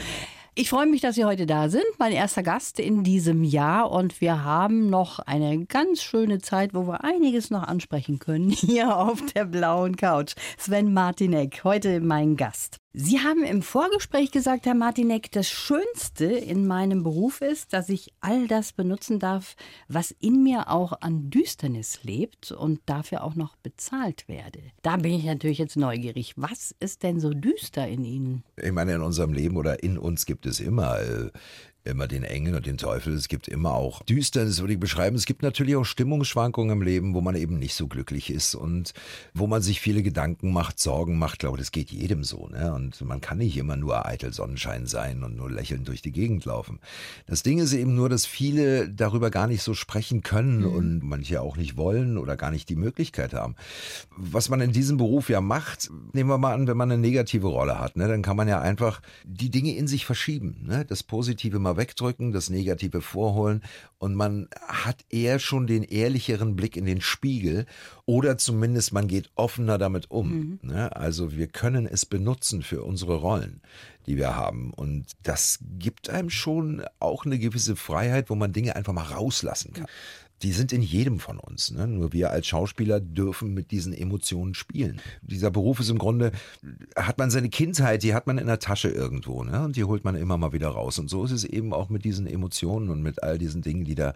Ich 0.56 0.70
freue 0.70 0.86
mich, 0.86 1.00
dass 1.00 1.16
Sie 1.16 1.24
heute 1.24 1.46
da 1.46 1.68
sind, 1.68 1.82
mein 1.98 2.12
erster 2.12 2.44
Gast 2.44 2.78
in 2.78 3.02
diesem 3.02 3.42
Jahr. 3.42 3.90
Und 3.90 4.20
wir 4.20 4.44
haben 4.44 4.88
noch 4.88 5.18
eine 5.18 5.64
ganz 5.64 6.00
schöne 6.00 6.38
Zeit, 6.38 6.74
wo 6.74 6.86
wir 6.86 7.02
einiges 7.02 7.50
noch 7.50 7.64
ansprechen 7.64 8.20
können, 8.20 8.50
hier 8.50 8.96
auf 8.96 9.20
der 9.34 9.46
blauen 9.46 9.96
Couch. 9.96 10.34
Sven 10.56 10.94
Martinek, 10.94 11.64
heute 11.64 12.00
mein 12.00 12.36
Gast. 12.36 12.83
Sie 12.96 13.18
haben 13.18 13.42
im 13.42 13.60
Vorgespräch 13.62 14.30
gesagt, 14.30 14.66
Herr 14.66 14.74
Martinek, 14.76 15.32
das 15.32 15.48
Schönste 15.48 16.26
in 16.26 16.64
meinem 16.64 17.02
Beruf 17.02 17.40
ist, 17.40 17.72
dass 17.72 17.88
ich 17.88 18.12
all 18.20 18.46
das 18.46 18.72
benutzen 18.72 19.18
darf, 19.18 19.56
was 19.88 20.12
in 20.20 20.44
mir 20.44 20.70
auch 20.70 21.00
an 21.00 21.28
Düsternis 21.28 22.04
lebt 22.04 22.52
und 22.52 22.80
dafür 22.86 23.24
auch 23.24 23.34
noch 23.34 23.56
bezahlt 23.56 24.28
werde. 24.28 24.60
Da 24.82 24.96
bin 24.96 25.12
ich 25.12 25.24
natürlich 25.24 25.58
jetzt 25.58 25.76
neugierig. 25.76 26.34
Was 26.36 26.72
ist 26.78 27.02
denn 27.02 27.18
so 27.18 27.30
düster 27.30 27.88
in 27.88 28.04
Ihnen? 28.04 28.44
Ich 28.62 28.70
meine, 28.70 28.94
in 28.94 29.02
unserem 29.02 29.32
Leben 29.32 29.56
oder 29.56 29.82
in 29.82 29.98
uns 29.98 30.24
gibt 30.24 30.46
es 30.46 30.60
immer, 30.60 31.00
äh, 31.00 31.30
immer 31.84 32.08
den 32.08 32.24
Engel 32.24 32.54
und 32.54 32.66
den 32.66 32.78
Teufel. 32.78 33.12
Es 33.14 33.28
gibt 33.28 33.46
immer 33.46 33.74
auch 33.74 34.02
Düsternis, 34.02 34.60
würde 34.60 34.72
ich 34.72 34.80
beschreiben. 34.80 35.16
Es 35.16 35.26
gibt 35.26 35.42
natürlich 35.42 35.76
auch 35.76 35.84
Stimmungsschwankungen 35.84 36.78
im 36.78 36.82
Leben, 36.82 37.14
wo 37.14 37.20
man 37.20 37.34
eben 37.34 37.58
nicht 37.58 37.74
so 37.74 37.88
glücklich 37.88 38.30
ist 38.30 38.54
und 38.54 38.94
wo 39.34 39.46
man 39.46 39.60
sich 39.60 39.80
viele 39.80 40.02
Gedanken 40.02 40.52
macht, 40.52 40.78
Sorgen 40.78 41.18
macht. 41.18 41.34
Ich 41.34 41.38
glaube, 41.40 41.58
das 41.58 41.72
geht 41.72 41.90
jedem 41.90 42.24
so. 42.24 42.48
Ne? 42.48 42.72
Und 42.72 43.00
man 43.02 43.20
kann 43.20 43.38
nicht 43.38 43.56
immer 43.58 43.76
nur 43.76 44.06
eitel 44.06 44.32
Sonnenschein 44.32 44.86
sein 44.86 45.22
und 45.22 45.36
nur 45.36 45.50
lächelnd 45.50 45.86
durch 45.86 46.00
die 46.00 46.12
Gegend 46.12 46.46
laufen. 46.46 46.80
Das 47.26 47.42
Ding 47.42 47.58
ist 47.58 47.74
eben 47.74 47.94
nur, 47.94 48.08
dass 48.08 48.24
viele 48.24 48.88
darüber 48.88 49.30
gar 49.30 49.46
nicht 49.46 49.62
so 49.62 49.74
sprechen 49.74 50.22
können 50.22 50.64
und 50.64 51.02
manche 51.02 51.42
auch 51.42 51.58
nicht 51.58 51.76
wollen 51.76 52.16
oder 52.16 52.36
gar 52.36 52.50
nicht 52.50 52.68
die 52.70 52.76
Möglichkeit 52.76 53.34
haben. 53.34 53.56
Was 54.16 54.48
man 54.48 54.62
in 54.62 54.72
diesem 54.72 54.96
Beruf 54.96 55.28
ja 55.28 55.42
macht, 55.42 55.90
nehmen 56.14 56.30
wir 56.30 56.38
mal 56.38 56.54
an, 56.54 56.66
wenn 56.66 56.76
man 56.78 56.90
eine 56.90 57.00
negative 57.00 57.48
Rolle 57.48 57.78
hat, 57.78 57.96
ne, 57.96 58.08
dann 58.08 58.22
kann 58.22 58.36
man 58.36 58.48
ja 58.48 58.60
einfach 58.60 59.02
die 59.24 59.50
Dinge 59.50 59.76
in 59.76 59.86
sich 59.86 60.06
verschieben. 60.06 60.64
Ne? 60.66 60.86
Das 60.86 61.02
Positive 61.02 61.58
mal 61.58 61.73
mal 61.74 61.80
wegdrücken, 61.80 62.32
das 62.32 62.50
Negative 62.50 63.00
vorholen 63.00 63.62
und 63.98 64.14
man 64.14 64.48
hat 64.66 65.04
eher 65.10 65.38
schon 65.38 65.66
den 65.66 65.82
ehrlicheren 65.82 66.56
Blick 66.56 66.76
in 66.76 66.84
den 66.84 67.00
Spiegel 67.00 67.66
oder 68.06 68.38
zumindest 68.38 68.92
man 68.92 69.08
geht 69.08 69.30
offener 69.34 69.78
damit 69.78 70.10
um. 70.10 70.30
Mhm. 70.30 70.58
Ne? 70.62 70.94
Also 70.94 71.36
wir 71.36 71.46
können 71.46 71.86
es 71.86 72.06
benutzen 72.06 72.62
für 72.62 72.82
unsere 72.82 73.16
Rollen, 73.16 73.60
die 74.06 74.16
wir 74.16 74.36
haben 74.36 74.72
und 74.72 75.06
das 75.22 75.58
gibt 75.78 76.10
einem 76.10 76.30
schon 76.30 76.84
auch 77.00 77.24
eine 77.24 77.38
gewisse 77.38 77.76
Freiheit, 77.76 78.30
wo 78.30 78.34
man 78.34 78.52
Dinge 78.52 78.76
einfach 78.76 78.92
mal 78.92 79.02
rauslassen 79.02 79.72
kann 79.72 79.86
die 80.42 80.52
sind 80.52 80.72
in 80.72 80.82
jedem 80.82 81.20
von 81.20 81.38
uns. 81.38 81.70
Ne? 81.70 81.86
Nur 81.86 82.12
wir 82.12 82.30
als 82.30 82.46
Schauspieler 82.46 83.00
dürfen 83.00 83.54
mit 83.54 83.70
diesen 83.70 83.92
Emotionen 83.92 84.54
spielen. 84.54 85.00
Dieser 85.22 85.50
Beruf 85.50 85.80
ist 85.80 85.90
im 85.90 85.98
Grunde, 85.98 86.32
hat 86.96 87.18
man 87.18 87.30
seine 87.30 87.48
Kindheit, 87.48 88.02
die 88.02 88.14
hat 88.14 88.26
man 88.26 88.38
in 88.38 88.46
der 88.46 88.58
Tasche 88.58 88.88
irgendwo, 88.88 89.44
ne? 89.44 89.64
Und 89.64 89.76
die 89.76 89.84
holt 89.84 90.04
man 90.04 90.16
immer 90.16 90.36
mal 90.36 90.52
wieder 90.52 90.68
raus. 90.68 90.98
Und 90.98 91.08
so 91.08 91.24
ist 91.24 91.30
es 91.30 91.44
eben 91.44 91.72
auch 91.72 91.88
mit 91.88 92.04
diesen 92.04 92.26
Emotionen 92.26 92.90
und 92.90 93.02
mit 93.02 93.22
all 93.22 93.38
diesen 93.38 93.62
Dingen, 93.62 93.84
die 93.84 93.94
da 93.94 94.14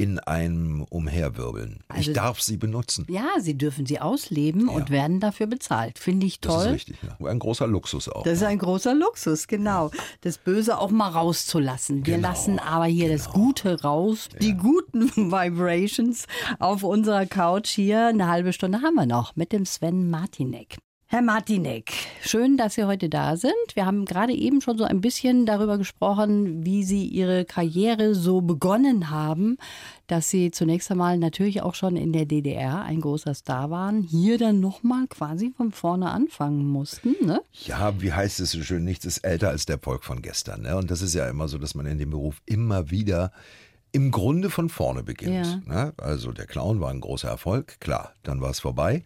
in 0.00 0.18
einem 0.18 0.80
umherwirbeln. 0.88 1.80
Also, 1.88 2.10
ich 2.10 2.16
darf 2.16 2.40
sie 2.40 2.56
benutzen. 2.56 3.04
Ja, 3.10 3.28
sie 3.38 3.58
dürfen 3.58 3.84
sie 3.84 4.00
ausleben 4.00 4.68
ja. 4.68 4.72
und 4.72 4.88
werden 4.88 5.20
dafür 5.20 5.46
bezahlt. 5.46 5.98
Finde 5.98 6.26
ich 6.26 6.40
toll. 6.40 6.54
Das 6.54 6.64
ist 6.64 6.72
richtig, 6.72 6.96
ja. 7.02 7.26
Ein 7.26 7.38
großer 7.38 7.66
Luxus 7.66 8.08
auch. 8.08 8.22
Das 8.22 8.38
ist 8.38 8.42
ein 8.42 8.56
großer 8.56 8.94
Luxus, 8.94 9.46
genau. 9.46 9.90
Das 10.22 10.38
Böse 10.38 10.78
auch 10.78 10.90
mal 10.90 11.10
rauszulassen. 11.10 12.06
Wir 12.06 12.16
genau. 12.16 12.28
lassen 12.28 12.58
aber 12.58 12.86
hier 12.86 13.08
genau. 13.08 13.18
das 13.18 13.30
Gute 13.30 13.82
raus, 13.82 14.30
die 14.40 14.54
guten 14.54 15.10
Vibrations 15.16 16.24
auf 16.58 16.82
unserer 16.82 17.26
Couch 17.26 17.68
hier. 17.68 18.06
Eine 18.06 18.26
halbe 18.26 18.54
Stunde 18.54 18.80
haben 18.80 18.94
wir 18.94 19.04
noch 19.04 19.36
mit 19.36 19.52
dem 19.52 19.66
Sven 19.66 20.08
Martinek. 20.08 20.78
Herr 21.12 21.22
Martinek, 21.22 21.90
schön, 22.22 22.56
dass 22.56 22.74
Sie 22.74 22.84
heute 22.84 23.08
da 23.08 23.36
sind. 23.36 23.52
Wir 23.74 23.84
haben 23.84 24.04
gerade 24.04 24.32
eben 24.32 24.60
schon 24.60 24.78
so 24.78 24.84
ein 24.84 25.00
bisschen 25.00 25.44
darüber 25.44 25.76
gesprochen, 25.76 26.64
wie 26.64 26.84
Sie 26.84 27.04
Ihre 27.04 27.44
Karriere 27.44 28.14
so 28.14 28.42
begonnen 28.42 29.10
haben, 29.10 29.58
dass 30.06 30.30
Sie 30.30 30.52
zunächst 30.52 30.88
einmal 30.88 31.18
natürlich 31.18 31.62
auch 31.62 31.74
schon 31.74 31.96
in 31.96 32.12
der 32.12 32.26
DDR 32.26 32.82
ein 32.82 33.00
großer 33.00 33.34
Star 33.34 33.70
waren, 33.70 34.04
hier 34.04 34.38
dann 34.38 34.60
nochmal 34.60 35.08
quasi 35.08 35.52
von 35.56 35.72
vorne 35.72 36.12
anfangen 36.12 36.68
mussten. 36.68 37.16
Ne? 37.26 37.42
Ja, 37.64 38.00
wie 38.00 38.12
heißt 38.12 38.38
es 38.38 38.52
so 38.52 38.62
schön, 38.62 38.84
nichts 38.84 39.04
ist 39.04 39.18
älter 39.18 39.48
als 39.48 39.66
der 39.66 39.80
Volk 39.80 40.04
von 40.04 40.22
gestern. 40.22 40.62
Ne? 40.62 40.76
Und 40.76 40.92
das 40.92 41.02
ist 41.02 41.16
ja 41.16 41.28
immer 41.28 41.48
so, 41.48 41.58
dass 41.58 41.74
man 41.74 41.86
in 41.86 41.98
dem 41.98 42.10
Beruf 42.10 42.40
immer 42.46 42.92
wieder 42.92 43.32
im 43.90 44.12
Grunde 44.12 44.48
von 44.48 44.68
vorne 44.68 45.02
beginnt. 45.02 45.64
Ja. 45.66 45.74
Ne? 45.86 45.92
Also 45.96 46.30
der 46.30 46.46
Clown 46.46 46.78
war 46.80 46.90
ein 46.90 47.00
großer 47.00 47.28
Erfolg, 47.28 47.80
klar, 47.80 48.14
dann 48.22 48.40
war 48.40 48.50
es 48.50 48.60
vorbei. 48.60 49.02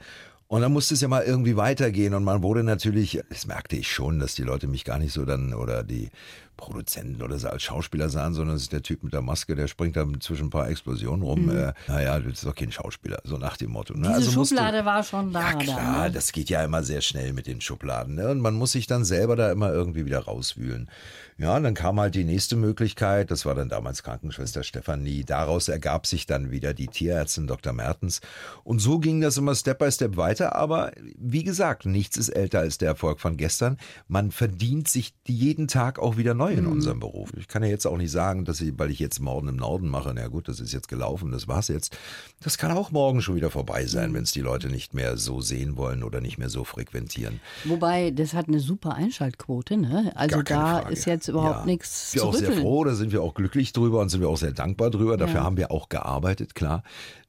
Und 0.47 0.61
dann 0.61 0.73
musste 0.73 0.95
es 0.95 1.01
ja 1.01 1.09
mal 1.09 1.25
irgendwie 1.25 1.57
weitergehen 1.57 2.15
und 2.15 2.23
man 2.23 2.43
wurde 2.43 2.63
natürlich, 2.63 3.21
das 3.31 3.47
merkte 3.47 3.77
ich 3.77 3.91
schon, 3.91 4.19
dass 4.19 4.35
die 4.35 4.43
Leute 4.43 4.67
mich 4.67 4.85
gar 4.85 4.99
nicht 4.99 5.13
so 5.13 5.25
dann 5.25 5.55
oder 5.55 5.83
die 5.83 6.11
Produzenten 6.57 7.23
oder 7.23 7.39
so 7.39 7.49
als 7.49 7.63
Schauspieler 7.63 8.09
sahen, 8.09 8.35
sondern 8.35 8.57
es 8.57 8.63
ist 8.63 8.73
der 8.73 8.83
Typ 8.83 9.03
mit 9.03 9.13
der 9.13 9.23
Maske, 9.23 9.55
der 9.55 9.67
springt 9.67 9.97
da 9.97 10.07
zwischen 10.21 10.47
ein 10.47 10.51
paar 10.51 10.69
Explosionen 10.69 11.23
rum. 11.23 11.47
Mhm. 11.47 11.57
Äh, 11.57 11.73
naja, 11.89 12.19
du 12.21 12.31
bist 12.31 12.45
doch 12.45 12.55
kein 12.55 12.71
Schauspieler, 12.71 13.21
so 13.25 13.39
nach 13.39 13.57
dem 13.57 13.71
Motto. 13.71 13.95
Ne? 13.95 14.03
Diese 14.03 14.15
also 14.15 14.31
Schublade 14.45 14.79
musste, 14.79 14.85
war 14.85 15.03
schon 15.03 15.33
da. 15.33 15.41
Ja 15.41 15.55
klar, 15.55 16.05
ne? 16.05 16.13
das 16.13 16.31
geht 16.33 16.51
ja 16.51 16.63
immer 16.63 16.83
sehr 16.83 17.01
schnell 17.01 17.33
mit 17.33 17.47
den 17.47 17.61
Schubladen. 17.61 18.15
Ne? 18.15 18.29
Und 18.29 18.41
man 18.41 18.55
muss 18.55 18.73
sich 18.73 18.87
dann 18.87 19.05
selber 19.05 19.37
da 19.37 19.51
immer 19.51 19.73
irgendwie 19.73 20.07
wieder 20.07 20.21
rauswühlen. 20.21 20.89
Ja, 21.37 21.59
dann 21.59 21.75
kam 21.75 21.99
halt 21.99 22.15
die 22.15 22.23
nächste 22.23 22.55
Möglichkeit, 22.55 23.31
das 23.33 23.45
war 23.45 23.57
dann 23.57 23.69
damals 23.69 24.05
Krankenschwester 24.05 24.63
Stefanie. 24.63 25.25
Daraus 25.25 25.69
ergab 25.69 26.07
sich 26.07 26.27
dann 26.27 26.53
wieder 26.53 26.75
die 26.75 26.87
Tierärztin 26.87 27.49
Dr. 27.49 27.73
Mertens. 27.73 28.21
Und 28.63 28.79
so 28.79 29.01
ging 29.01 29.21
das 29.21 29.37
immer 29.37 29.55
Step 29.57 29.81
by 29.81 29.91
Step 29.91 30.17
weiter. 30.17 30.55
Aber 30.55 30.93
wie 31.19 31.43
gesagt, 31.43 31.87
nichts 31.87 32.17
ist 32.17 32.29
älter 32.29 32.61
als 32.61 32.79
der 32.79 32.89
Erfolg 32.89 33.19
von 33.19 33.37
gestern. 33.37 33.79
Man 34.07 34.31
verdient 34.31 34.87
sich 34.87 35.15
jeden 35.27 35.67
Tag 35.67 35.99
auch 35.99 36.17
wieder 36.17 36.35
neu 36.35 36.53
in 36.53 36.65
mhm. 36.67 36.73
unserem 36.73 37.01
Beruf. 37.01 37.33
Ich 37.37 37.49
kann 37.49 37.65
ja 37.65 37.69
jetzt 37.69 37.87
auch 37.87 37.97
nicht 37.97 38.13
sagen, 38.13 38.45
dass 38.45 38.61
ich, 38.61 38.79
weil 38.79 38.93
ich 38.93 39.01
jetzt 39.01 39.19
Morden 39.19 39.49
im 39.49 39.57
Norden 39.57 39.89
mache, 39.89 40.13
na 40.15 40.29
gut, 40.29 40.47
das 40.47 40.61
ist 40.61 40.73
jetzt 40.73 40.89
gelaufen, 40.89 41.33
das 41.33 41.49
war's 41.49 41.67
jetzt. 41.67 41.99
Das 42.41 42.59
kann 42.59 42.71
auch 42.71 42.93
morgen 42.93 43.23
schon 43.23 43.35
wieder 43.35 43.51
vorbei 43.51 43.87
sein, 43.87 44.11
mhm. 44.11 44.15
wenn 44.15 44.23
es 44.23 44.31
die 44.31 44.41
Leute 44.41 44.69
nicht 44.69 44.95
mehr 44.95 45.17
so 45.17 45.41
sehen 45.41 45.77
wollen 45.77 46.05
oder 46.05 46.21
nicht 46.21 46.39
mehr 46.39 46.49
so 46.49 46.63
frequentieren. 46.63 47.41
Wobei, 47.65 48.13
das 48.13 48.35
hat 48.35 48.47
eine 48.47 48.61
super 48.61 48.95
Einschaltquote, 48.95 49.77
ne? 49.77 50.13
Also 50.15 50.43
da 50.43 50.81
Frage. 50.83 50.93
ist 50.93 51.07
jetzt 51.07 51.24
überhaupt 51.29 51.61
ja. 51.61 51.67
nichts 51.67 52.11
zu 52.11 52.17
Wir 52.17 52.25
auch 52.25 52.35
sehr 52.35 52.53
froh, 52.53 52.85
da 52.85 52.95
sind 52.95 53.13
wir 53.13 53.23
auch 53.23 53.35
glücklich 53.35 53.73
drüber 53.73 54.01
und 54.01 54.09
sind 54.09 54.21
wir 54.21 54.29
auch 54.29 54.37
sehr 54.37 54.53
dankbar 54.53 54.91
drüber. 54.91 55.17
Dafür 55.17 55.37
ja. 55.37 55.45
haben 55.45 55.57
wir 55.57 55.71
auch 55.71 55.89
gearbeitet, 55.89 56.55
klar. 56.55 56.83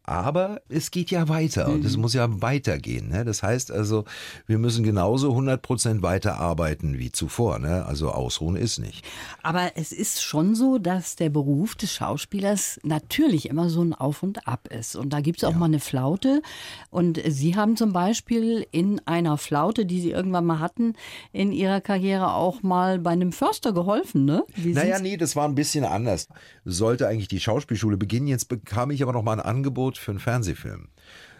Aber 0.07 0.61
es 0.69 0.91
geht 0.91 1.09
ja 1.09 1.27
weiter 1.27 1.67
und 1.67 1.83
es 1.83 1.95
mhm. 1.95 2.01
muss 2.01 2.13
ja 2.13 2.41
weitergehen. 2.41 3.09
Ne? 3.09 3.25
Das 3.25 3.41
heißt 3.41 3.71
also, 3.71 4.05
wir 4.45 4.59
müssen 4.59 4.83
genauso 4.83 5.31
100 5.31 5.61
Prozent 5.61 6.03
weiterarbeiten 6.03 6.99
wie 6.99 7.11
zuvor. 7.11 7.57
Ne? 7.57 7.85
Also 7.85 8.11
ausruhen 8.11 8.55
ist 8.55 8.77
nicht. 8.77 9.03
Aber 9.41 9.71
es 9.75 9.91
ist 9.91 10.21
schon 10.21 10.53
so, 10.53 10.77
dass 10.77 11.15
der 11.15 11.29
Beruf 11.29 11.75
des 11.75 11.91
Schauspielers 11.93 12.79
natürlich 12.83 13.49
immer 13.49 13.69
so 13.69 13.83
ein 13.83 13.93
Auf 13.93 14.21
und 14.21 14.47
Ab 14.47 14.67
ist. 14.67 14.95
Und 14.95 15.09
da 15.09 15.21
gibt 15.21 15.39
es 15.39 15.43
auch 15.43 15.53
ja. 15.53 15.57
mal 15.57 15.65
eine 15.65 15.79
Flaute. 15.79 16.43
Und 16.91 17.19
Sie 17.27 17.55
haben 17.55 17.75
zum 17.75 17.91
Beispiel 17.91 18.67
in 18.71 19.01
einer 19.05 19.37
Flaute, 19.37 19.87
die 19.87 20.01
Sie 20.01 20.11
irgendwann 20.11 20.45
mal 20.45 20.59
hatten, 20.59 20.93
in 21.31 21.51
Ihrer 21.51 21.81
Karriere 21.81 22.33
auch 22.33 22.61
mal 22.61 22.99
bei 22.99 23.11
einem 23.11 23.31
Förster 23.31 23.73
geholfen, 23.73 24.25
ne? 24.25 24.43
Wie 24.55 24.73
naja, 24.73 24.99
nee, 24.99 25.17
das 25.17 25.35
war 25.35 25.47
ein 25.47 25.55
bisschen 25.55 25.83
anders. 25.83 26.27
Sollte 26.63 27.07
eigentlich 27.07 27.27
die 27.27 27.39
Schauspielschule 27.39 27.97
beginnen. 27.97 28.27
Jetzt 28.27 28.49
bekam 28.49 28.91
ich 28.91 29.01
aber 29.01 29.13
noch 29.13 29.23
mal 29.23 29.33
ein 29.33 29.39
Angebot 29.39 29.94
Angebot 29.95 29.97
für 29.97 30.11
einen 30.11 30.19
Fernsehfilm. 30.19 30.89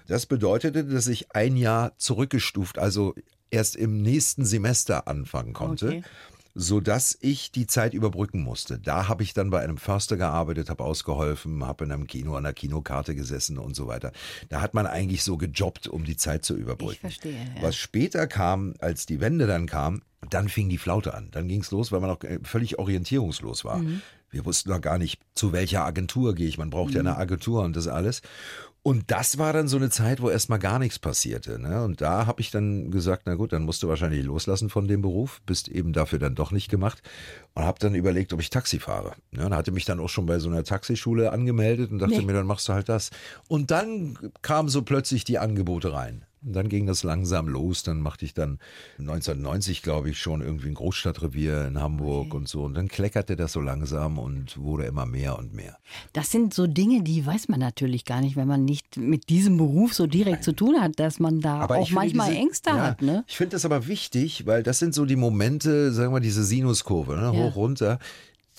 Das 0.08 0.26
bedeutete, 0.26 0.86
dass 0.86 1.08
ich 1.08 1.34
ein 1.36 1.58
Jahr 1.58 1.98
zurückgestuft, 1.98 2.78
also 2.78 3.15
erst 3.50 3.76
im 3.76 4.02
nächsten 4.02 4.46
Semester 4.46 5.08
anfangen 5.08 5.54
konnte. 5.54 5.88
Okay 5.88 6.04
so 6.58 6.80
dass 6.80 7.18
ich 7.20 7.52
die 7.52 7.68
Zeit 7.68 7.94
überbrücken 7.94 8.41
musste. 8.41 8.80
Da 8.80 9.10
habe 9.10 9.24
ich 9.24 9.34
dann 9.34 9.50
bei 9.50 9.62
einem 9.62 9.76
Förster 9.76 10.15
gearbeitet, 10.15 10.70
habe 10.70 10.86
ausgeholfen, 10.86 11.65
habe 11.65 11.84
in 11.84 11.91
einem 11.91 12.08
Kino 12.08 12.38
an 12.38 12.44
der 12.44 12.54
Kinokarte 12.54 13.13
gesessen 13.13 13.58
und 13.58 13.76
so 13.76 13.88
weiter. 13.88 14.13
Da 14.48 14.62
hat 14.62 14.74
man 14.74 14.88
eigentlich 14.88 15.24
so 15.24 15.36
gejobbt, 15.36 15.89
um 15.89 16.06
die 16.06 16.15
Zeit 16.15 16.46
zu 16.46 16.56
überbrücken. 16.56 16.94
Ich 16.94 17.00
verstehe. 17.00 17.34
Ja. 17.58 17.62
Was 17.62 17.76
später 17.76 18.26
kam, 18.26 18.74
als 18.80 19.06
die 19.06 19.20
Wende 19.20 19.48
dann 19.48 19.65
kam, 19.65 20.02
dann 20.30 20.48
fing 20.48 20.70
die 20.70 20.78
Flaute 20.78 21.13
an. 21.13 21.28
Dann 21.32 21.50
ging 21.50 21.60
es 21.60 21.72
los, 21.72 21.91
weil 21.91 22.00
man 22.00 22.10
auch 22.10 22.24
äh, 22.24 22.39
völlig 22.44 22.80
orientierungslos 22.80 23.65
war. 23.65 23.80
Mhm. 23.80 24.02
Wir 24.36 24.45
wussten 24.45 24.69
noch 24.69 24.82
gar 24.82 24.98
nicht, 24.98 25.21
zu 25.34 25.54
welcher 25.54 25.86
Agentur 25.86 26.36
gehe 26.36 26.50
ich. 26.50 26.58
Man 26.58 26.69
braucht 26.69 26.89
mhm. 26.89 26.95
ja 26.95 27.00
eine 27.00 27.17
Agentur 27.17 27.63
und 27.63 27.78
das 27.78 27.88
alles. 27.88 28.21
Und 28.84 29.10
das 29.10 29.38
war 29.38 29.54
dann 29.54 29.69
so 29.69 29.78
eine 29.78 29.89
Zeit, 29.89 30.21
wo 30.21 30.30
erstmal 30.30 30.60
gar 30.60 30.78
nichts 30.78 31.00
passierte. 31.00 31.58
Ne? 31.58 31.84
Und 31.86 32.02
da 32.02 32.28
habe 32.28 32.41
ich 32.41 32.52
dann 32.52 32.91
gesagt, 32.91 33.24
na 33.26 33.36
gut, 33.36 33.54
dann 33.54 33.63
musst 33.63 33.82
du 33.82 33.88
wahrscheinlich 33.88 34.26
loslassen 34.26 34.69
von 34.69 34.89
dem 34.89 35.02
Beruf, 35.02 35.41
bist 35.45 35.69
eben 35.69 35.93
dafür 35.93 36.19
dann 36.19 36.36
doch 36.36 36.52
nicht 36.52 36.69
gemacht 36.69 37.02
und 37.56 37.63
habe 37.63 37.80
dann 37.80 37.95
überlegt, 37.95 38.34
ob 38.34 38.41
ich 38.41 38.50
Taxi 38.50 38.78
fahre. 38.78 39.13
Ja, 39.32 39.45
und 39.45 39.56
hatte 39.56 39.71
mich 39.71 39.86
dann 39.86 40.02
auch 40.02 40.10
schon 40.10 40.26
bei 40.26 40.38
so 40.38 40.50
einer 40.50 40.65
Taxischule 40.65 41.32
angemeldet 41.32 41.91
und 41.91 42.00
dachte 42.00 42.17
nee. 42.17 42.26
mir, 42.26 42.34
dann 42.34 42.45
machst 42.45 42.67
du 42.67 42.74
halt 42.74 42.89
das. 42.89 43.10
Und 43.48 43.71
dann 43.71 44.19
kamen 44.41 44.67
so 44.67 44.82
plötzlich 44.82 45.24
die 45.24 45.39
Angebote 45.39 45.93
rein. 45.93 46.26
Und 46.46 46.54
dann 46.54 46.70
ging 46.70 46.86
das 46.86 47.04
langsam 47.04 47.48
los. 47.48 47.84
Dann 47.84 48.00
machte 48.00 48.26
ich 48.26 48.34
dann 48.34 48.60
1990, 49.00 49.82
glaube 49.82 50.10
ich, 50.10 50.20
schon 50.20 50.42
irgendwie 50.42 50.68
ein 50.68 50.76
Großstadtrevier 50.76 51.66
in 51.68 51.82
Hamburg 51.82 52.28
okay. 52.28 52.38
und 52.38 52.48
so. 52.48 52.64
Und 52.64 52.76
dann 52.76 52.88
kleckerte 52.88 53.36
das 53.36 53.54
so 53.54 53.62
langsam 53.62 54.20
und 54.20 54.58
wurde 54.58 54.86
immer 54.86 55.06
mehr 55.06 55.38
und 55.38 55.54
mehr. 55.54 55.78
Das 56.14 56.32
sind 56.32 56.54
so 56.54 56.68
Dinge, 56.68 57.04
die 57.04 57.26
weiß 57.26 57.48
man 57.50 57.60
natürlich 57.60 58.06
gar 58.06 58.22
nicht, 58.22 58.36
wenn 58.36 58.48
man 58.48 58.66
nicht 58.66 58.98
mit 58.98 59.30
diesem 59.30 59.58
Beruf 59.58 59.94
so 59.94 60.08
direkt 60.08 60.38
Nein. 60.38 60.44
zu 60.44 60.54
tun 60.54 60.82
hat, 60.82 61.00
dass 61.00 61.20
man 61.20 61.42
da 61.42 61.60
aber 61.60 61.78
auch 61.78 61.90
manchmal 61.92 62.30
diese, 62.30 62.42
Ängste 62.42 62.70
ja, 62.70 62.78
hat. 62.78 63.02
Ne? 63.02 63.24
Ich 63.28 63.38
finde 63.38 63.56
das 63.56 63.66
aber 63.66 63.88
wichtig, 63.88 64.46
weil 64.46 64.64
das 64.64 64.80
sind 64.80 64.94
so 64.94 65.06
die 65.06 65.16
Momente, 65.16 65.92
sagen 65.92 66.14
wir, 66.14 66.20
diese 66.20 66.44
Sinuskurve, 66.44 67.16
ne? 67.16 67.22
ja. 67.24 67.32
hoch, 67.32 67.56
runter 67.56 68.00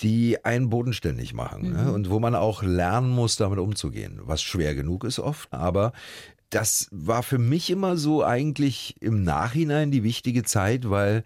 die 0.02 0.44
einen 0.44 0.68
bodenständig 0.68 1.32
machen 1.32 1.62
ne? 1.62 1.78
mhm. 1.78 1.84
ne? 1.84 1.92
und 1.92 2.10
wo 2.10 2.20
man 2.20 2.34
auch 2.34 2.62
lernen 2.62 3.08
muss, 3.08 3.36
damit 3.36 3.58
umzugehen, 3.58 4.20
was 4.22 4.42
schwer 4.42 4.74
genug 4.74 5.04
ist 5.04 5.18
oft, 5.18 5.52
aber 5.52 5.92
das 6.50 6.88
war 6.90 7.22
für 7.22 7.38
mich 7.38 7.70
immer 7.70 7.96
so 7.96 8.24
eigentlich 8.24 8.96
im 9.00 9.22
Nachhinein 9.22 9.90
die 9.90 10.02
wichtige 10.02 10.44
Zeit, 10.44 10.88
weil 10.90 11.24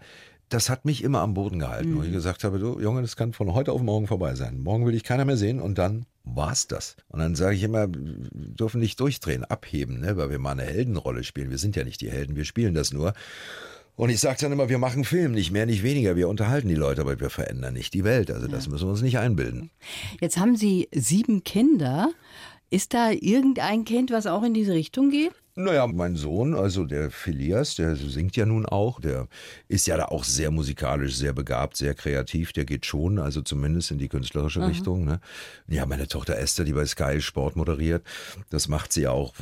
das 0.49 0.69
hat 0.69 0.83
mich 0.83 1.03
immer 1.03 1.21
am 1.21 1.33
Boden 1.33 1.59
gehalten, 1.59 1.91
mhm. 1.91 1.97
wo 1.97 2.01
ich 2.03 2.09
mhm. 2.09 2.13
gesagt 2.13 2.43
habe, 2.43 2.59
du 2.59 2.79
Junge, 2.79 3.01
das 3.01 3.15
kann 3.15 3.33
von 3.33 3.53
heute 3.53 3.71
auf 3.71 3.81
morgen 3.81 4.07
vorbei 4.07 4.35
sein. 4.35 4.59
Morgen 4.59 4.85
will 4.85 4.95
ich 4.95 5.03
keiner 5.03 5.25
mehr 5.25 5.37
sehen 5.37 5.61
und 5.61 5.77
dann 5.77 6.05
war's 6.23 6.67
das. 6.67 6.97
Und 7.07 7.19
dann 7.19 7.35
sage 7.35 7.55
ich 7.55 7.63
immer, 7.63 7.87
wir 7.89 8.29
dürfen 8.33 8.79
nicht 8.79 8.99
durchdrehen, 8.99 9.45
abheben, 9.45 10.01
ne, 10.01 10.17
weil 10.17 10.29
wir 10.29 10.39
mal 10.39 10.51
eine 10.51 10.63
Heldenrolle 10.63 11.23
spielen. 11.23 11.49
Wir 11.49 11.57
sind 11.57 11.75
ja 11.75 11.83
nicht 11.83 12.01
die 12.01 12.11
Helden, 12.11 12.35
wir 12.35 12.45
spielen 12.45 12.73
das 12.73 12.91
nur. 12.91 13.13
Und 13.95 14.09
ich 14.09 14.19
sage 14.19 14.37
dann 14.41 14.51
immer, 14.51 14.69
wir 14.69 14.77
machen 14.77 15.03
Film, 15.03 15.31
nicht 15.33 15.51
mehr, 15.51 15.65
nicht 15.65 15.83
weniger. 15.83 16.15
Wir 16.15 16.27
unterhalten 16.27 16.67
die 16.67 16.75
Leute, 16.75 17.01
aber 17.01 17.19
wir 17.19 17.29
verändern 17.29 17.73
nicht 17.73 17.93
die 17.93 18.03
Welt. 18.03 18.31
Also 18.31 18.47
das 18.47 18.67
müssen 18.67 18.85
wir 18.87 18.91
uns 18.91 19.01
nicht 19.01 19.19
einbilden. 19.19 19.69
Jetzt 20.19 20.37
haben 20.37 20.55
Sie 20.55 20.89
sieben 20.93 21.43
Kinder. 21.43 22.09
Ist 22.71 22.93
da 22.93 23.11
irgendein 23.11 23.83
Kind, 23.83 24.11
was 24.11 24.27
auch 24.27 24.43
in 24.43 24.53
diese 24.53 24.73
Richtung 24.73 25.09
geht? 25.09 25.33
Naja, 25.55 25.85
mein 25.87 26.15
Sohn, 26.15 26.55
also 26.55 26.85
der 26.85 27.11
Philias, 27.11 27.75
der 27.75 27.95
singt 27.97 28.37
ja 28.37 28.45
nun 28.45 28.65
auch, 28.65 29.01
der 29.01 29.27
ist 29.67 29.85
ja 29.85 29.97
da 29.97 30.05
auch 30.05 30.23
sehr 30.23 30.49
musikalisch, 30.49 31.15
sehr 31.15 31.33
begabt, 31.33 31.75
sehr 31.75 31.93
kreativ, 31.93 32.53
der 32.53 32.63
geht 32.63 32.85
schon, 32.85 33.19
also 33.19 33.41
zumindest 33.41 33.91
in 33.91 33.97
die 33.97 34.07
künstlerische 34.07 34.65
Richtung. 34.65 35.03
Ne? 35.03 35.19
Ja, 35.67 35.85
meine 35.85 36.07
Tochter 36.07 36.37
Esther, 36.37 36.63
die 36.63 36.71
bei 36.71 36.85
Sky 36.85 37.19
Sport 37.21 37.57
moderiert, 37.57 38.03
das 38.49 38.69
macht 38.69 38.93
sie 38.93 39.07
auch 39.07 39.33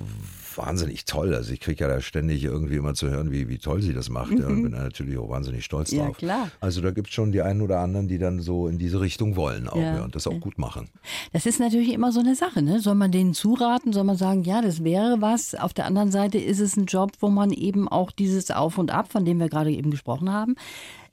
wahnsinnig 0.56 1.06
toll. 1.06 1.36
Also 1.36 1.54
ich 1.54 1.60
kriege 1.60 1.84
ja 1.84 1.88
da 1.88 2.02
ständig 2.02 2.44
irgendwie 2.44 2.76
immer 2.78 2.96
zu 2.96 3.10
hören, 3.10 3.32
wie, 3.32 3.48
wie 3.48 3.60
toll 3.60 3.82
sie 3.82 3.94
das 3.94 4.10
macht 4.10 4.32
ja, 4.38 4.48
und 4.48 4.64
bin 4.64 4.72
da 4.72 4.80
natürlich 4.84 5.18
auch 5.18 5.30
wahnsinnig 5.30 5.64
stolz 5.64 5.92
Ja, 5.92 6.06
drauf. 6.08 6.18
klar. 6.18 6.50
Also 6.60 6.82
da 6.82 6.92
gibt 6.92 7.10
es 7.10 7.14
schon 7.14 7.32
die 7.32 7.42
einen 7.42 7.62
oder 7.62 7.80
anderen, 7.80 8.08
die 8.08 8.18
dann 8.18 8.40
so 8.40 8.68
in 8.68 8.80
diese 8.80 9.00
Richtung 9.00 9.36
wollen 9.36 9.68
auch 9.68 9.78
ja, 9.78 10.04
und 10.04 10.16
das 10.16 10.26
auch 10.26 10.40
gut 10.40 10.58
machen. 10.58 10.90
Das 11.34 11.46
ist 11.46 11.60
natürlich 11.60 11.94
immer 11.94 12.12
so 12.12 12.20
eine 12.20 12.36
Sache. 12.36 12.62
Ne? 12.64 12.80
Soll 12.80 12.96
man 12.96 13.12
denen 13.12 13.34
zuraten? 13.34 13.94
Soll 13.94 14.04
man 14.06 14.18
sagen, 14.18 14.44
ja, 14.44 14.62
das 14.62 14.84
wäre 14.84 15.18
was? 15.20 15.54
Auf 15.56 15.74
der 15.74 15.86
anderen 15.86 15.99
Seite 16.08 16.38
ist 16.38 16.60
es 16.60 16.78
ein 16.78 16.86
Job, 16.86 17.12
wo 17.20 17.30
man 17.30 17.52
eben 17.52 17.88
auch 17.88 18.12
dieses 18.12 18.52
Auf 18.52 18.78
und 18.78 18.92
Ab, 18.92 19.12
von 19.12 19.26
dem 19.26 19.40
wir 19.40 19.50
gerade 19.50 19.72
eben 19.72 19.92
gesprochen 19.92 20.32
haben, 20.32 20.56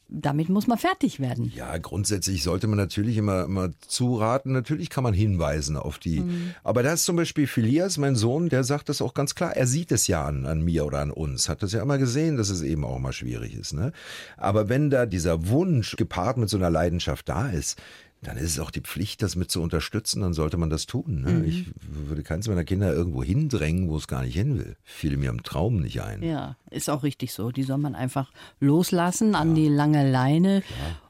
damit 0.09 0.49
muss 0.49 0.69
man 0.69 0.79
fertig 0.79 1.19
werden. 1.19 1.51
Ja, 1.55 1.77
grundsätzlich 1.79 2.45
sollte 2.45 2.69
man 2.69 2.77
natürlich 2.79 3.17
immer, 3.17 3.45
immer 3.45 3.71
zuraten. 3.89 4.53
Natürlich 4.53 4.89
kann 4.89 5.03
man 5.03 5.15
hinweisen 5.15 5.77
auf 5.77 5.99
die. 5.99 6.23
Aber 6.63 6.85
da 6.85 6.93
ist 6.93 7.05
zum 7.05 7.17
Beispiel 7.17 7.49
Philias, 7.49 7.99
mein 7.99 8.15
Sohn, 8.15 8.49
der 8.49 8.63
sagt 8.63 8.89
das 8.89 9.03
auch 9.03 9.15
ganz 9.15 9.35
klar. 9.35 9.57
Er 9.57 9.67
sieht 9.67 9.91
es 9.91 10.07
ja 10.07 10.25
an, 10.25 10.47
an 10.47 10.63
mir 10.63 10.87
oder 10.87 11.01
an 11.01 11.11
uns. 11.11 11.49
Hat 11.49 11.63
das 11.63 11.73
ja 11.73 11.83
immer 11.83 11.99
gesehen, 11.99 12.37
dass 12.37 12.51
es 12.51 12.63
eben 12.63 12.85
auch 12.85 13.01
mal 13.01 13.13
schwierig 13.13 13.55
ist. 13.55 13.73
Ne? 13.73 13.93
Aber 14.37 14.69
wenn 14.69 14.91
da 14.91 15.07
dieser 15.07 15.49
Wunsch 15.49 15.97
gepaart 15.97 16.37
mit 16.37 16.49
so 16.49 16.57
einer 16.57 16.71
Leidenschaft 16.71 17.29
da 17.29 17.49
ist, 17.49 17.77
dann 18.27 18.37
ist 18.37 18.53
es 18.53 18.59
auch 18.59 18.73
die 18.73 18.81
Pflicht, 18.81 19.23
das 19.23 19.37
mit 19.37 19.51
zu 19.51 19.63
unterstützen, 19.63 20.21
dann 20.23 20.35
sollte 20.35 20.57
man 20.57 20.69
das 20.69 20.87
tun. 20.87 21.23
Ne? 21.23 21.45
Ich 21.47 21.67
würde 21.81 22.25
keins 22.25 22.49
meiner 22.49 22.65
Kinder 22.65 22.93
irgendwo 22.93 23.23
hindrängen, 23.23 23.89
wo 23.89 23.97
es 23.97 24.09
gar 24.09 24.23
nicht 24.23 24.35
hin 24.35 24.59
will. 24.59 24.77
Fiel 24.83 25.17
mir 25.17 25.31
im 25.31 25.45
Traum 25.45 25.81
nicht 25.81 26.03
ein. 26.03 26.23
Ja, 26.23 26.57
ist 26.71 26.91
auch 26.91 27.05
richtig 27.05 27.33
so. 27.33 27.53
Die 27.53 27.63
soll 27.63 27.79
man 27.79 27.95
einfach 27.95 28.33
loslassen 28.59 29.37
an 29.37 29.55
die 29.55 29.69
lange 29.69 30.11
Leine 30.11 30.65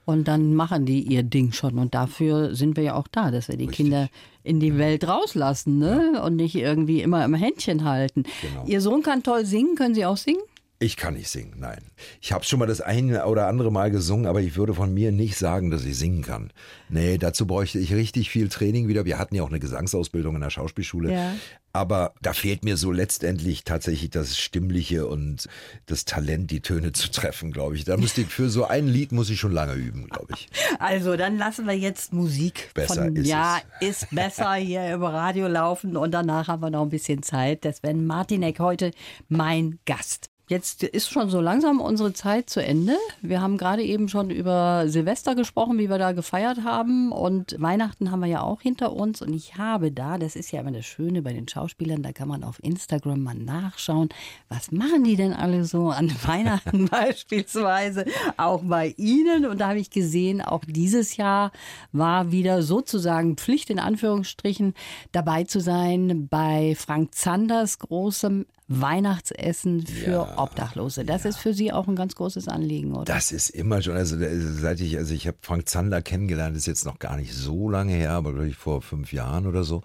und 0.04 0.28
dann 0.28 0.54
machen 0.54 0.84
die 0.84 1.00
ihr 1.00 1.22
Ding 1.22 1.52
schon. 1.52 1.78
Und 1.78 1.94
dafür 1.94 2.54
sind 2.54 2.76
wir 2.76 2.84
ja 2.84 2.94
auch 2.94 3.08
da, 3.08 3.30
dass 3.30 3.48
wir 3.48 3.56
die 3.56 3.64
Richtig. 3.64 3.86
Kinder 3.86 4.08
in 4.44 4.60
die 4.60 4.76
Welt 4.76 5.08
rauslassen 5.08 5.78
ne? 5.78 6.22
und 6.22 6.36
nicht 6.36 6.54
irgendwie 6.54 7.00
immer 7.00 7.24
im 7.24 7.34
Händchen 7.34 7.84
halten. 7.84 8.24
Genau. 8.42 8.66
Ihr 8.66 8.80
Sohn 8.80 9.02
kann 9.02 9.22
toll 9.22 9.46
singen. 9.46 9.74
Können 9.74 9.94
Sie 9.94 10.04
auch 10.04 10.18
singen? 10.18 10.42
Ich 10.78 10.98
kann 10.98 11.14
nicht 11.14 11.30
singen, 11.30 11.54
nein. 11.56 11.90
Ich 12.20 12.32
habe 12.32 12.44
schon 12.44 12.58
mal 12.58 12.66
das 12.66 12.82
eine 12.82 13.24
oder 13.24 13.48
andere 13.48 13.72
Mal 13.72 13.90
gesungen, 13.90 14.26
aber 14.26 14.42
ich 14.42 14.56
würde 14.56 14.74
von 14.74 14.92
mir 14.92 15.10
nicht 15.10 15.38
sagen, 15.38 15.70
dass 15.70 15.86
ich 15.86 15.96
singen 15.96 16.20
kann. 16.20 16.52
Nee, 16.90 17.16
dazu 17.16 17.46
bräuchte 17.46 17.78
ich 17.78 17.94
richtig 17.94 18.28
viel 18.28 18.50
Training 18.50 18.86
wieder. 18.86 19.06
Wir 19.06 19.18
hatten 19.18 19.34
ja 19.34 19.42
auch 19.42 19.48
eine 19.48 19.58
Gesangsausbildung 19.58 20.34
in 20.34 20.42
der 20.42 20.50
Schauspielschule. 20.50 21.12
Ja. 21.12 21.32
Aber 21.72 22.12
da 22.20 22.34
fehlt 22.34 22.62
mir 22.62 22.76
so 22.76 22.92
letztendlich 22.92 23.64
tatsächlich 23.64 24.10
das 24.10 24.38
Stimmliche 24.38 25.06
und 25.06 25.48
das 25.86 26.04
Talent, 26.04 26.50
die 26.50 26.60
Töne 26.60 26.92
zu 26.92 27.10
treffen, 27.10 27.52
glaube 27.52 27.76
ich. 27.76 27.84
Da 27.84 27.96
müsste 27.96 28.20
ich 28.20 28.28
für 28.28 28.50
so 28.50 28.66
ein 28.66 28.86
Lied 28.86 29.12
muss 29.12 29.30
ich 29.30 29.40
schon 29.40 29.52
lange 29.52 29.74
üben, 29.74 30.08
glaube 30.08 30.34
ich. 30.34 30.48
Also, 30.78 31.16
dann 31.16 31.38
lassen 31.38 31.66
wir 31.66 31.76
jetzt 31.76 32.12
Musik 32.12 32.70
Besser 32.74 33.06
von 33.06 33.16
ist 33.16 33.26
Ja, 33.26 33.60
ist 33.80 34.08
besser 34.10 34.54
hier 34.54 34.86
im 34.92 35.02
Radio 35.02 35.48
laufen 35.48 35.96
und 35.96 36.12
danach 36.12 36.48
haben 36.48 36.62
wir 36.62 36.70
noch 36.70 36.82
ein 36.82 36.90
bisschen 36.90 37.22
Zeit. 37.22 37.64
Das 37.64 37.78
Sven 37.78 38.04
Martinek 38.04 38.58
heute 38.58 38.90
mein 39.28 39.78
Gast. 39.86 40.30
Jetzt 40.48 40.84
ist 40.84 41.10
schon 41.10 41.28
so 41.28 41.40
langsam 41.40 41.80
unsere 41.80 42.12
Zeit 42.12 42.48
zu 42.48 42.62
Ende. 42.62 42.96
Wir 43.20 43.40
haben 43.40 43.58
gerade 43.58 43.82
eben 43.82 44.08
schon 44.08 44.30
über 44.30 44.84
Silvester 44.86 45.34
gesprochen, 45.34 45.76
wie 45.78 45.90
wir 45.90 45.98
da 45.98 46.12
gefeiert 46.12 46.62
haben. 46.62 47.10
Und 47.10 47.56
Weihnachten 47.58 48.12
haben 48.12 48.20
wir 48.20 48.28
ja 48.28 48.42
auch 48.42 48.60
hinter 48.60 48.92
uns. 48.92 49.22
Und 49.22 49.32
ich 49.34 49.56
habe 49.56 49.90
da, 49.90 50.18
das 50.18 50.36
ist 50.36 50.52
ja 50.52 50.60
immer 50.60 50.70
das 50.70 50.86
Schöne 50.86 51.22
bei 51.22 51.32
den 51.32 51.48
Schauspielern, 51.48 52.04
da 52.04 52.12
kann 52.12 52.28
man 52.28 52.44
auf 52.44 52.62
Instagram 52.62 53.24
mal 53.24 53.34
nachschauen, 53.34 54.08
was 54.48 54.70
machen 54.70 55.02
die 55.02 55.16
denn 55.16 55.32
alle 55.32 55.64
so 55.64 55.90
an 55.90 56.12
Weihnachten 56.24 56.86
beispielsweise, 56.86 58.04
auch 58.36 58.62
bei 58.62 58.94
Ihnen. 58.96 59.46
Und 59.46 59.60
da 59.60 59.70
habe 59.70 59.80
ich 59.80 59.90
gesehen, 59.90 60.42
auch 60.42 60.62
dieses 60.64 61.16
Jahr 61.16 61.50
war 61.90 62.30
wieder 62.30 62.62
sozusagen 62.62 63.36
Pflicht 63.36 63.68
in 63.68 63.80
Anführungsstrichen 63.80 64.74
dabei 65.10 65.42
zu 65.42 65.58
sein 65.58 66.28
bei 66.28 66.76
Frank 66.76 67.16
Zanders 67.16 67.80
großem 67.80 68.46
Weihnachtsessen 68.68 69.86
für 69.86 70.10
Ja, 70.10 70.38
Obdachlose. 70.38 71.04
Das 71.04 71.24
ist 71.24 71.38
für 71.38 71.54
Sie 71.54 71.72
auch 71.72 71.86
ein 71.86 71.94
ganz 71.94 72.16
großes 72.16 72.48
Anliegen, 72.48 72.94
oder? 72.94 73.04
Das 73.04 73.30
ist 73.30 73.50
immer 73.50 73.80
schon, 73.80 73.94
also 73.94 74.16
seit 74.18 74.80
ich, 74.80 74.96
also 74.96 75.14
ich 75.14 75.28
habe 75.28 75.38
Frank 75.40 75.68
Zander 75.68 76.02
kennengelernt, 76.02 76.56
ist 76.56 76.66
jetzt 76.66 76.84
noch 76.84 76.98
gar 76.98 77.16
nicht 77.16 77.32
so 77.32 77.70
lange 77.70 77.92
her, 77.92 78.12
aber 78.12 78.32
glaube 78.32 78.48
ich 78.48 78.56
vor 78.56 78.82
fünf 78.82 79.12
Jahren 79.12 79.46
oder 79.46 79.62
so. 79.62 79.82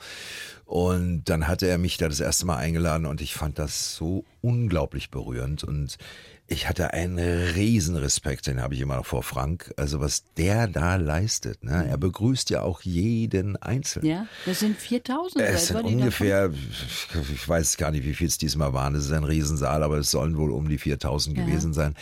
Und 0.65 1.25
dann 1.25 1.47
hatte 1.47 1.67
er 1.67 1.77
mich 1.77 1.97
da 1.97 2.07
das 2.07 2.21
erste 2.21 2.45
Mal 2.45 2.57
eingeladen 2.57 3.05
und 3.05 3.21
ich 3.21 3.35
fand 3.35 3.59
das 3.59 3.95
so 3.95 4.23
unglaublich 4.41 5.11
berührend 5.11 5.63
und 5.63 5.97
ich 6.51 6.67
hatte 6.67 6.93
einen 6.93 7.17
riesen 7.17 7.95
Respekt, 7.95 8.45
den 8.45 8.61
habe 8.61 8.73
ich 8.73 8.81
immer 8.81 8.97
noch 8.97 9.05
vor 9.05 9.23
Frank. 9.23 9.73
Also 9.77 10.01
was 10.01 10.25
der 10.35 10.67
da 10.67 10.97
leistet, 10.97 11.63
ne? 11.63 11.87
Er 11.87 11.97
begrüßt 11.97 12.49
ja 12.49 12.61
auch 12.61 12.81
jeden 12.81 13.55
Einzelnen. 13.55 14.05
ja, 14.09 14.27
das 14.45 14.59
sind 14.59 14.77
4000 14.77 15.43
Es 15.45 15.67
sind 15.67 15.81
ungefähr, 15.83 16.51
ich 17.31 17.47
weiß 17.47 17.77
gar 17.77 17.91
nicht, 17.91 18.05
wie 18.05 18.13
viel 18.13 18.27
es 18.27 18.37
diesmal 18.37 18.73
waren. 18.73 18.95
Es 18.95 19.05
ist 19.05 19.13
ein 19.13 19.23
Riesensaal, 19.23 19.81
aber 19.81 19.97
es 19.99 20.11
sollen 20.11 20.37
wohl 20.37 20.51
um 20.51 20.67
die 20.67 20.77
4000 20.77 21.37
Ja. 21.37 21.45
gewesen 21.45 21.73
sein. 21.73 21.95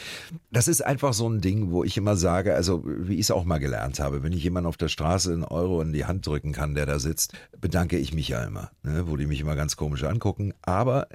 Das 0.51 0.67
ist 0.67 0.83
einfach 0.83 1.13
so 1.13 1.29
ein 1.29 1.41
Ding, 1.41 1.69
wo 1.69 1.83
ich 1.83 1.95
immer 1.95 2.15
sage, 2.15 2.55
also 2.55 2.83
wie 2.85 3.15
ich 3.15 3.21
es 3.21 3.31
auch 3.31 3.43
mal 3.45 3.59
gelernt 3.59 3.99
habe, 3.99 4.23
wenn 4.23 4.33
ich 4.33 4.43
jemanden 4.43 4.67
auf 4.67 4.77
der 4.77 4.87
Straße 4.89 5.31
einen 5.31 5.43
Euro 5.43 5.79
in 5.81 5.93
die 5.93 6.05
Hand 6.05 6.25
drücken 6.25 6.53
kann, 6.53 6.73
der 6.73 6.87
da 6.87 6.97
sitzt, 6.97 7.33
bedanke 7.61 7.97
ich 7.99 8.13
mich 8.15 8.29
ja 8.29 8.43
immer, 8.43 8.71
ne? 8.81 9.03
wo 9.07 9.15
die 9.15 9.27
mich 9.27 9.41
immer 9.41 9.55
ganz 9.55 9.75
komisch 9.75 10.03
angucken. 10.03 10.53
Aber 10.63 11.07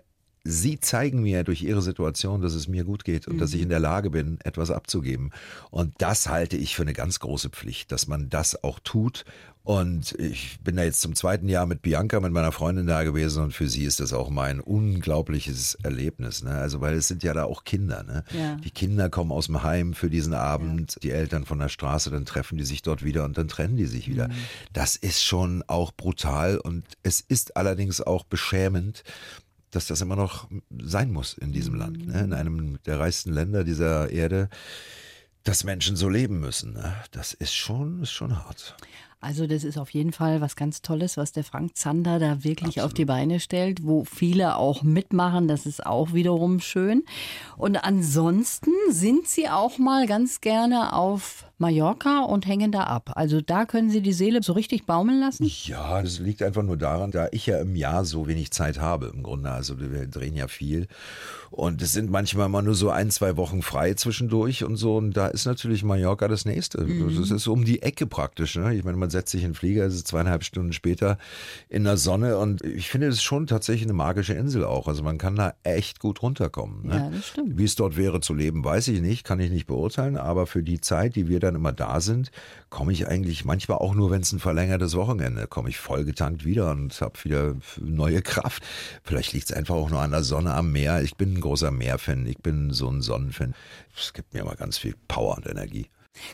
Sie 0.45 0.79
zeigen 0.79 1.23
mir 1.23 1.43
durch 1.43 1.63
ihre 1.63 1.81
Situation, 1.81 2.43
dass 2.43 2.53
es 2.53 2.69
mir 2.69 2.85
gut 2.85 3.05
geht 3.05 3.27
und 3.27 3.39
dass 3.39 3.55
ich 3.55 3.63
in 3.63 3.71
der 3.71 3.81
Lage 3.81 4.11
bin, 4.11 4.39
etwas 4.45 4.71
abzugeben. 4.71 5.31
Und 5.71 5.95
das 5.99 6.29
halte 6.29 6.59
ich 6.59 6.77
für 6.77 6.83
eine 6.83 6.93
ganz 6.93 7.19
große 7.19 7.49
Pflicht, 7.49 7.91
dass 7.91 8.07
man 8.07 8.29
das 8.29 8.63
auch 8.63 8.79
tut. 8.81 9.25
Und 9.63 10.13
ich 10.19 10.61
bin 10.63 10.77
da 10.77 10.83
jetzt 10.85 11.01
zum 11.01 11.15
zweiten 11.15 11.49
Jahr 11.49 11.65
mit 11.65 11.81
Bianca, 11.81 12.21
mit 12.21 12.33
meiner 12.33 12.53
Freundin 12.53 12.87
da 12.87 13.03
gewesen 13.03 13.45
und 13.45 13.53
für 13.53 13.67
sie 13.67 13.85
ist 13.85 13.99
das 13.99 14.13
auch 14.13 14.29
mein 14.29 14.61
unglaubliches 14.61 15.77
Erlebnis. 15.83 16.43
Ne? 16.43 16.51
Also, 16.51 16.83
weil 16.83 16.97
es 16.97 17.09
sind 17.09 17.23
ja 17.23 17.33
da 17.33 17.45
auch 17.45 17.65
Kinder. 17.65 18.03
Ne? 18.03 18.25
Ja. 18.39 18.57
Die 18.57 18.71
Kinder 18.71 19.09
kommen 19.09 19.33
aus 19.33 19.47
dem 19.47 19.63
Heim 19.63 19.95
für 19.95 20.11
diesen 20.11 20.35
Abend, 20.35 20.99
die 21.03 21.13
Eltern 21.13 21.47
von 21.47 21.59
der 21.59 21.71
Straße, 21.71 22.11
dann 22.11 22.27
treffen 22.27 22.59
die 22.59 22.65
sich 22.65 22.83
dort 22.83 23.03
wieder 23.03 23.25
und 23.25 23.39
dann 23.39 23.49
trennen 23.49 23.79
die 23.79 23.87
sich 23.87 24.07
wieder. 24.07 24.29
Das 24.75 24.97
ist 24.97 25.25
schon 25.25 25.65
auch 25.67 25.93
brutal 25.93 26.59
und 26.59 26.85
es 27.03 27.23
ist 27.23 27.57
allerdings 27.57 28.03
auch 28.03 28.25
beschämend, 28.25 29.03
dass 29.75 29.87
das 29.87 30.01
immer 30.01 30.17
noch 30.17 30.49
sein 30.83 31.13
muss 31.13 31.35
in 31.35 31.53
diesem 31.53 31.75
Land, 31.75 32.07
ne? 32.07 32.21
in 32.21 32.33
einem 32.33 32.79
der 32.85 33.01
reichsten 33.01 33.33
Länder 33.33 33.65
dieser 33.65 34.11
Erde, 34.11 34.49
dass 35.43 35.65
Menschen 35.65 35.97
so 35.97 36.09
leben 36.09 36.41
müssen. 36.41 36.73
Ne? 36.73 36.95
Das 37.11 37.35
ist 37.35 37.55
schon, 37.55 38.03
ist 38.03 38.13
schon 38.13 38.37
hart. 38.45 38.77
Also 39.25 39.47
das 39.47 39.65
ist 39.65 39.79
auf 39.79 39.89
jeden 39.89 40.13
Fall 40.13 40.43
was 40.43 40.55
ganz 40.55 40.83
Tolles, 40.83 41.17
was 41.17 41.33
der 41.33 41.45
Frank 41.45 41.79
Zander 41.79 42.19
da 42.19 42.45
wirklich 42.45 42.83
auf 42.83 42.93
die 42.93 43.07
Beine 43.07 43.41
stellt, 43.41 43.83
wo 43.83 44.05
viele 44.05 44.57
auch 44.57 44.83
mitmachen. 44.83 45.49
Das 45.49 45.65
ist 45.65 45.85
auch 45.85 46.13
wiederum 46.13 46.61
schön. 46.61 47.05
Und 47.57 47.77
ansonsten 47.77 48.71
sind 48.91 49.27
Sie 49.27 49.49
auch 49.49 49.79
mal 49.79 50.07
ganz 50.07 50.43
gerne 50.43 50.93
auf 50.93 51.47
Mallorca 51.59 52.21
und 52.21 52.47
hängen 52.47 52.73
da 52.73 52.85
ab. 52.85 53.13
Also 53.15 53.41
da 53.41 53.65
können 53.65 53.91
Sie 53.91 54.01
die 54.01 54.13
Seele 54.13 54.43
so 54.43 54.53
richtig 54.53 54.87
baumeln 54.87 55.21
lassen. 55.21 55.51
Ja, 55.65 56.03
das 56.03 56.19
liegt 56.19 56.43
einfach 56.43 56.63
nur 56.63 56.77
daran, 56.77 57.11
da 57.11 57.29
ich 57.31 57.47
ja 57.47 57.59
im 57.61 57.77
Jahr 57.77 58.05
so 58.05 58.27
wenig 58.27 58.51
Zeit 58.51 58.81
habe 58.81 59.13
im 59.15 59.23
Grunde. 59.23 59.51
Also 59.51 59.79
wir 59.81 60.07
drehen 60.07 60.35
ja 60.37 60.49
viel 60.49 60.89
und 61.51 61.81
es 61.83 61.93
sind 61.93 62.11
manchmal 62.11 62.49
mal 62.49 62.63
nur 62.63 62.75
so 62.75 62.91
ein, 62.91 63.11
zwei 63.11 63.37
Wochen 63.37 63.63
frei 63.63 63.95
zwischendurch 63.95 64.65
und 64.65 64.77
so. 64.77 64.97
Und 64.97 65.17
da 65.17 65.29
ist 65.29 65.47
natürlich 65.47 65.85
Mallorca 65.85 66.27
das 66.27 66.45
nächste. 66.45 66.85
Das 66.85 67.31
ist 67.31 67.47
um 67.47 67.65
die 67.65 67.83
Ecke 67.83 68.07
praktisch. 68.07 68.57
Ne? 68.57 68.75
Ich 68.75 68.83
meine, 68.83 68.97
man 68.97 69.11
setzt 69.11 69.31
sich 69.31 69.45
in 69.45 69.51
den 69.51 69.55
Flieger, 69.55 69.85
es 69.85 69.95
ist 69.95 70.09
zweieinhalb 70.09 70.43
Stunden 70.43 70.73
später 70.73 71.19
in 71.69 71.85
der 71.85 71.97
Sonne 71.97 72.39
und 72.39 72.65
ich 72.65 72.91
finde, 72.91 73.07
es 73.07 73.17
ist 73.17 73.23
schon 73.23 73.47
tatsächlich 73.47 73.87
eine 73.87 73.93
magische 73.93 74.35
Insel 74.35 74.65
auch. 74.65 74.89
Also 74.89 75.05
man 75.05 75.19
kann 75.19 75.37
da 75.37 75.55
echt 75.63 76.01
gut 76.01 76.23
runterkommen. 76.23 76.89
Ne? 76.89 76.97
Ja, 76.97 77.11
das 77.11 77.29
stimmt. 77.29 77.57
Wie 77.57 77.65
es 77.65 77.77
dort 77.77 77.97
wäre 77.97 78.21
zu 78.21 78.35
leben, 78.35 78.65
weiß 78.65 78.89
ich 78.89 79.01
nicht, 79.01 79.25
kann 79.25 79.39
ich 79.39 79.51
nicht 79.51 79.67
beurteilen, 79.67 80.17
aber 80.17 80.47
für 80.47 80.63
die 80.63 80.81
Zeit, 80.81 81.15
die 81.15 81.29
wir 81.29 81.39
dann 81.45 81.55
immer 81.55 81.73
da 81.73 82.01
sind, 82.01 82.31
komme 82.71 82.93
ich 82.93 83.07
eigentlich 83.07 83.45
manchmal 83.45 83.79
auch 83.79 83.95
nur, 83.95 84.11
wenn 84.11 84.23
es 84.23 84.33
ein 84.33 84.41
verlängertes 84.41 84.95
Wochenende, 84.97 85.47
komme 85.47 85.69
ich 85.69 85.79
vollgetankt 85.79 86.45
wieder 86.45 86.71
und 86.71 87.01
habe 87.01 87.25
wieder 87.25 87.55
neue 87.81 88.23
Kraft. 88.23 88.63
Vielleicht 89.03 89.33
liegt 89.33 89.51
es 89.51 89.57
einfach 89.57 89.75
auch 89.75 89.91
nur 89.91 90.01
an 90.01 90.11
der 90.11 90.25
Sonne 90.25 90.55
am 90.55 90.73
Meer. 90.73 91.03
Ich 91.03 91.17
bin 91.17 91.35
ein 91.35 91.41
großer 91.41 91.71
Meerfan, 91.71 92.27
ich 92.27 92.39
bin 92.39 92.73
so 92.73 92.89
ein 92.89 93.03
Sonnenfan. 93.03 93.55
Es 93.97 94.13
gibt 94.13 94.35
mir 94.35 94.41
immer 94.41 94.57
ganz 94.57 94.79
viel 94.79 94.95
Power 95.09 95.37
und 95.37 95.47
Energie. 95.47 95.89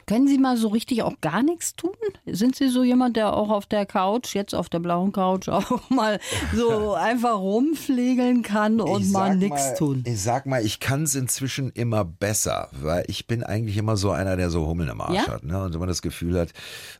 Können 0.07 0.29
Sie 0.29 0.39
mal 0.39 0.57
so 0.57 0.69
richtig 0.69 1.03
auch 1.03 1.15
gar 1.21 1.43
nichts 1.43 1.75
tun? 1.75 1.93
Sind 2.27 2.55
Sie 2.57 2.69
so 2.69 2.83
jemand, 2.85 3.17
der 3.17 3.33
auch 3.33 3.49
auf 3.49 3.67
der 3.67 3.87
Couch, 3.87 4.35
jetzt 4.35 4.55
auf 4.55 4.69
der 4.69 4.79
blauen 4.81 5.13
Couch, 5.13 5.49
auch 5.51 5.89
mal 5.91 6.21
so 6.55 6.93
einfach 6.95 7.39
rumflegeln 7.39 8.43
kann 8.43 8.81
und 8.81 9.03
Ich 9.03 9.11
mal 9.11 9.37
nichts 9.37 9.75
tun? 9.75 10.05
Ich 10.07 10.23
sag 10.23 10.47
mal, 10.47 10.65
ich 10.65 10.81
kann 10.81 11.05
es 11.05 11.15
inzwischen 11.15 11.71
immer 11.71 12.05
besser, 12.05 12.69
weil 12.73 13.05
ich 13.09 13.27
bin 13.27 13.43
eigentlich 13.43 13.77
immer 13.77 13.97
so 13.97 14.11
einer, 14.11 14.37
der 14.37 14.51
so 14.51 14.67
Hummeln 14.67 14.89
im 14.91 15.01
Arsch 15.01 15.27
Ja? 15.27 15.29
hat. 15.29 15.45
Ne? 15.45 15.63
Und 15.63 15.73
wenn 15.73 15.81
man 15.81 15.89
das 15.89 16.03
Gefühl 16.03 16.39
hat, 16.39 16.51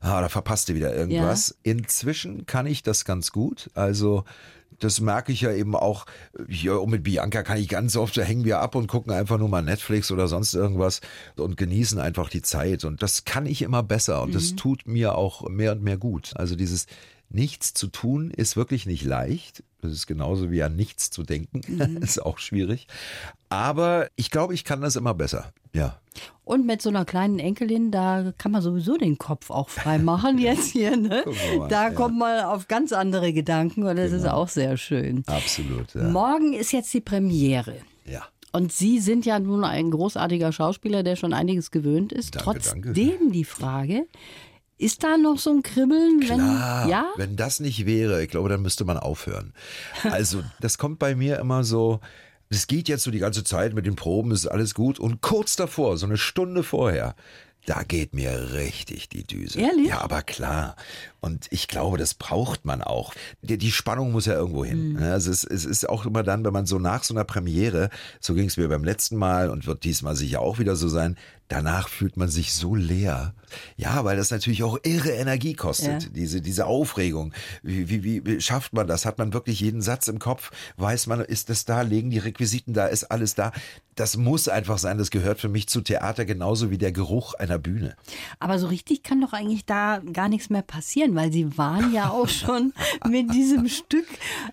ah, 0.01 0.21
da 0.21 0.29
verpasst 0.29 0.69
du 0.69 0.75
wieder 0.75 0.95
irgendwas. 0.95 1.57
Inzwischen 1.63 2.47
kann 2.47 2.67
ich 2.67 2.83
das 2.83 3.05
ganz 3.05 3.33
gut. 3.33 3.71
Also 3.75 4.25
Das 4.81 5.01
merke 5.01 5.33
ich 5.33 5.43
ja 5.43 5.53
eben 5.53 5.77
auch. 5.77 6.07
Ja, 6.49 6.75
und 6.75 6.91
mit 6.91 7.05
Bianca 7.05 7.43
kann 7.43 7.59
ich 7.59 7.69
ganz 7.69 7.97
oft, 7.97 8.17
da 8.17 8.23
hängen 8.23 8.45
wir 8.45 8.59
ab 8.61 8.75
und 8.75 8.89
gucken 8.89 9.13
einfach 9.13 9.39
nur 9.39 9.49
mal 9.49 9.63
Netflix 9.63 10.11
oder 10.11 10.27
sonst 10.27 10.55
irgendwas 10.55 11.01
und 11.37 11.57
genießen 11.57 12.01
einfach 12.01 12.29
die 12.29 12.43
Zeit. 12.43 12.85
Und 12.85 13.03
das 13.03 13.25
kann 13.25 13.47
ich 13.47 13.63
immer 13.63 13.83
besser 13.83 14.23
und 14.23 14.35
das 14.35 14.57
tut 14.57 14.87
mir 14.87 15.15
auch 15.15 15.49
mehr 15.49 15.73
und 15.73 15.83
mehr 15.83 15.97
gut. 15.97 16.33
Also 16.35 16.57
dieses 16.57 16.87
Nichts 17.33 17.75
zu 17.75 17.87
tun 17.87 18.31
ist 18.31 18.57
wirklich 18.57 18.87
nicht 18.87 19.05
leicht. 19.05 19.63
Das 19.83 19.93
ist 19.93 20.07
genauso 20.07 20.51
wie 20.51 20.63
an 20.63 20.77
nichts 20.77 21.11
zu 21.11 21.23
denken. 21.23 21.61
Mhm. 21.69 21.99
ist 21.99 22.21
auch 22.21 22.39
schwierig. 22.39 22.87
Aber 23.49 24.09
ich 24.17 24.31
glaube, 24.31 24.55
ich 24.55 24.65
kann 24.65 24.81
das 24.81 24.97
immer 24.97 25.15
besser. 25.15 25.53
Ja. 25.73 25.99
Und 26.45 26.67
mit 26.67 26.83
so 26.83 26.89
einer 26.89 27.05
kleinen 27.05 27.39
Enkelin, 27.39 27.93
da 27.93 28.33
kann 28.37 28.51
man 28.51 28.61
sowieso 28.61 28.97
den 28.97 29.17
Kopf 29.19 29.51
auch 29.51 29.69
frei 29.69 29.99
machen 29.99 30.39
jetzt 30.49 30.73
hier. 30.73 30.97
Ne? 30.97 31.25
Mal, 31.59 31.69
Da 31.69 31.83
ja. 31.85 31.89
Genau. 31.91 32.01
kommt 32.03 32.19
man 32.19 32.45
auf 32.45 32.67
ganz 32.69 32.93
andere 32.93 33.33
Gedanken 33.33 33.85
und 33.85 33.97
das 33.97 34.11
ist 34.13 34.27
auch 34.27 34.49
sehr 34.49 34.77
schön. 34.77 35.23
Absolut. 35.27 35.95
Ja. 35.95 36.03
Morgen 36.09 36.53
ist 36.53 36.73
jetzt 36.73 36.93
die 36.93 37.01
Premiere. 37.01 37.77
ja. 38.05 38.23
Und 38.53 38.73
Sie 38.73 38.99
sind 38.99 39.27
ja 39.27 39.39
nun 39.39 39.63
ein 39.63 39.93
großartiger 39.93 40.51
Schauspieler, 40.51 41.05
der 41.05 41.15
schon 41.15 41.33
einiges 41.33 41.71
gewöhnt 41.71 42.13
ist. 42.13 42.35
Danke, 42.35 42.45
Trotzdem 42.45 42.83
danke. 42.83 43.31
die 43.31 43.45
Frage, 43.45 44.07
ist 44.81 45.05
da 45.05 45.17
noch 45.17 45.39
so 45.39 45.51
ein 45.51 45.63
Kribbeln? 45.63 46.21
Klar, 46.21 46.83
Wenn, 46.85 46.91
ja? 46.91 47.07
wenn 47.17 47.37
das 47.37 47.61
nicht 47.61 47.87
wäre, 47.87 48.23
ich 48.23 48.31
glaube, 48.31 48.49
dann 48.49 48.63
müsste 48.63 48.85
man 48.85 48.97
aufhören. 48.97 49.53
Also, 50.05 50.43
das 50.61 50.79
kommt 50.79 50.99
bei 50.99 51.15
mir 51.15 51.39
immer 51.39 51.65
so, 51.65 52.01
es 52.49 52.67
geht 52.67 52.89
jetzt 52.89 53.05
so 53.05 53.11
die 53.11 53.19
ganze 53.19 53.45
Zeit 53.45 53.75
mit 53.75 53.87
den 53.87 53.95
Proben, 53.97 54.33
ist 54.33 54.47
alles 54.47 54.75
gut 54.75 54.99
und 54.99 55.21
kurz 55.21 55.57
davor, 55.57 55.97
so 55.99 56.07
eine 56.07 56.17
Stunde 56.17 56.63
vorher, 56.63 57.15
da 57.67 57.83
geht 57.83 58.15
mir 58.15 58.55
richtig 58.55 59.09
die 59.09 59.25
Düse. 59.25 59.61
Ehrlich? 59.61 59.89
Ja, 59.89 60.01
aber 60.01 60.23
klar. 60.23 60.77
Und 61.21 61.47
ich 61.51 61.69
glaube, 61.69 61.99
das 61.99 62.15
braucht 62.15 62.65
man 62.65 62.83
auch. 62.83 63.13
Die, 63.43 63.59
die 63.59 63.73
Spannung 63.73 64.13
muss 64.13 64.27
ja 64.27 64.35
irgendwo 64.35 64.63
Mhm. 64.65 64.69
hin. 64.69 64.99
Ja, 65.01 65.17
Es, 65.17 65.27
ist, 65.27 65.45
es 65.45 65.65
ist 65.65 65.89
auch 65.89 66.07
immer 66.07 66.23
dann, 66.23 66.45
wenn 66.45 66.53
man 66.53 66.67
so 66.67 66.79
nach 66.79 67.05
so 67.05 67.15
einer 67.15 67.25
Premiere, 67.25 67.91
so 68.21 68.35
ging 68.35 68.47
es 68.47 68.57
mir 68.57 68.69
beim 68.69 68.85
letzten 68.85 69.17
Mal 69.17 69.51
und 69.51 69.67
wird 69.67 69.85
diesmal 69.85 70.17
sicher 70.17 70.41
auch 70.41 70.59
wieder 70.59 70.77
so 70.77 70.89
sein, 70.89 71.17
danach 71.49 71.89
fühlt 71.89 72.17
man 72.17 72.29
sich 72.29 72.53
so 72.55 72.77
leer. 72.77 73.35
Ja, 73.77 74.05
weil 74.05 74.17
das 74.17 74.31
natürlich 74.31 74.63
auch 74.63 74.79
irre 74.85 75.11
Energie 75.11 75.55
kostet, 75.55 76.05
Ja. 76.05 76.09
diese, 76.11 76.41
diese 76.41 76.67
Aufregung. 76.67 77.33
Wie, 77.65 77.89
wie, 77.89 78.05
wie- 78.05 78.25
wie 78.25 78.41
schafft 78.41 78.73
man 78.73 78.87
das? 78.87 79.05
Hat 79.05 79.19
man 79.19 79.33
wirklich 79.33 79.59
jeden 79.59 79.83
Satz 79.83 80.07
im 80.07 80.21
Kopf? 80.21 80.53
Weiß 80.77 81.09
man, 81.09 81.21
ist 81.21 81.51
das 81.51 81.65
da? 81.65 81.83
Legen 81.83 82.11
die 82.11 82.19
Requisiten 82.19 82.73
da? 82.73 82.87
Ist 82.87 83.11
alles 83.11 83.35
da? 83.35 83.51
Das 83.97 84.17
muss 84.17 84.47
einfach 84.49 84.79
sein. 84.79 84.97
Das 84.99 85.11
gehört 85.11 85.41
für 85.41 85.49
mich 85.49 85.67
zu 85.67 85.81
Theater 85.81 86.25
genauso 86.25 86.71
wie 86.71 86.79
der 86.79 86.93
Geruch 86.93 87.35
einer 87.35 87.59
Bühne. 87.59 87.97
Aber 88.39 88.61
so 88.61 88.69
richtig 88.69 89.03
kann 89.03 89.21
doch 89.21 89.33
eigentlich 89.33 89.67
da 89.67 90.01
gar 90.13 90.29
nichts 90.29 90.49
mehr 90.51 90.63
passieren, 90.63 91.10
weil 91.15 91.33
Sie 91.33 91.57
waren 91.59 91.93
ja 91.93 92.11
auch 92.11 92.29
schon 92.29 92.73
mit 93.09 93.33
diesem 93.33 93.69
Stück 93.69 94.07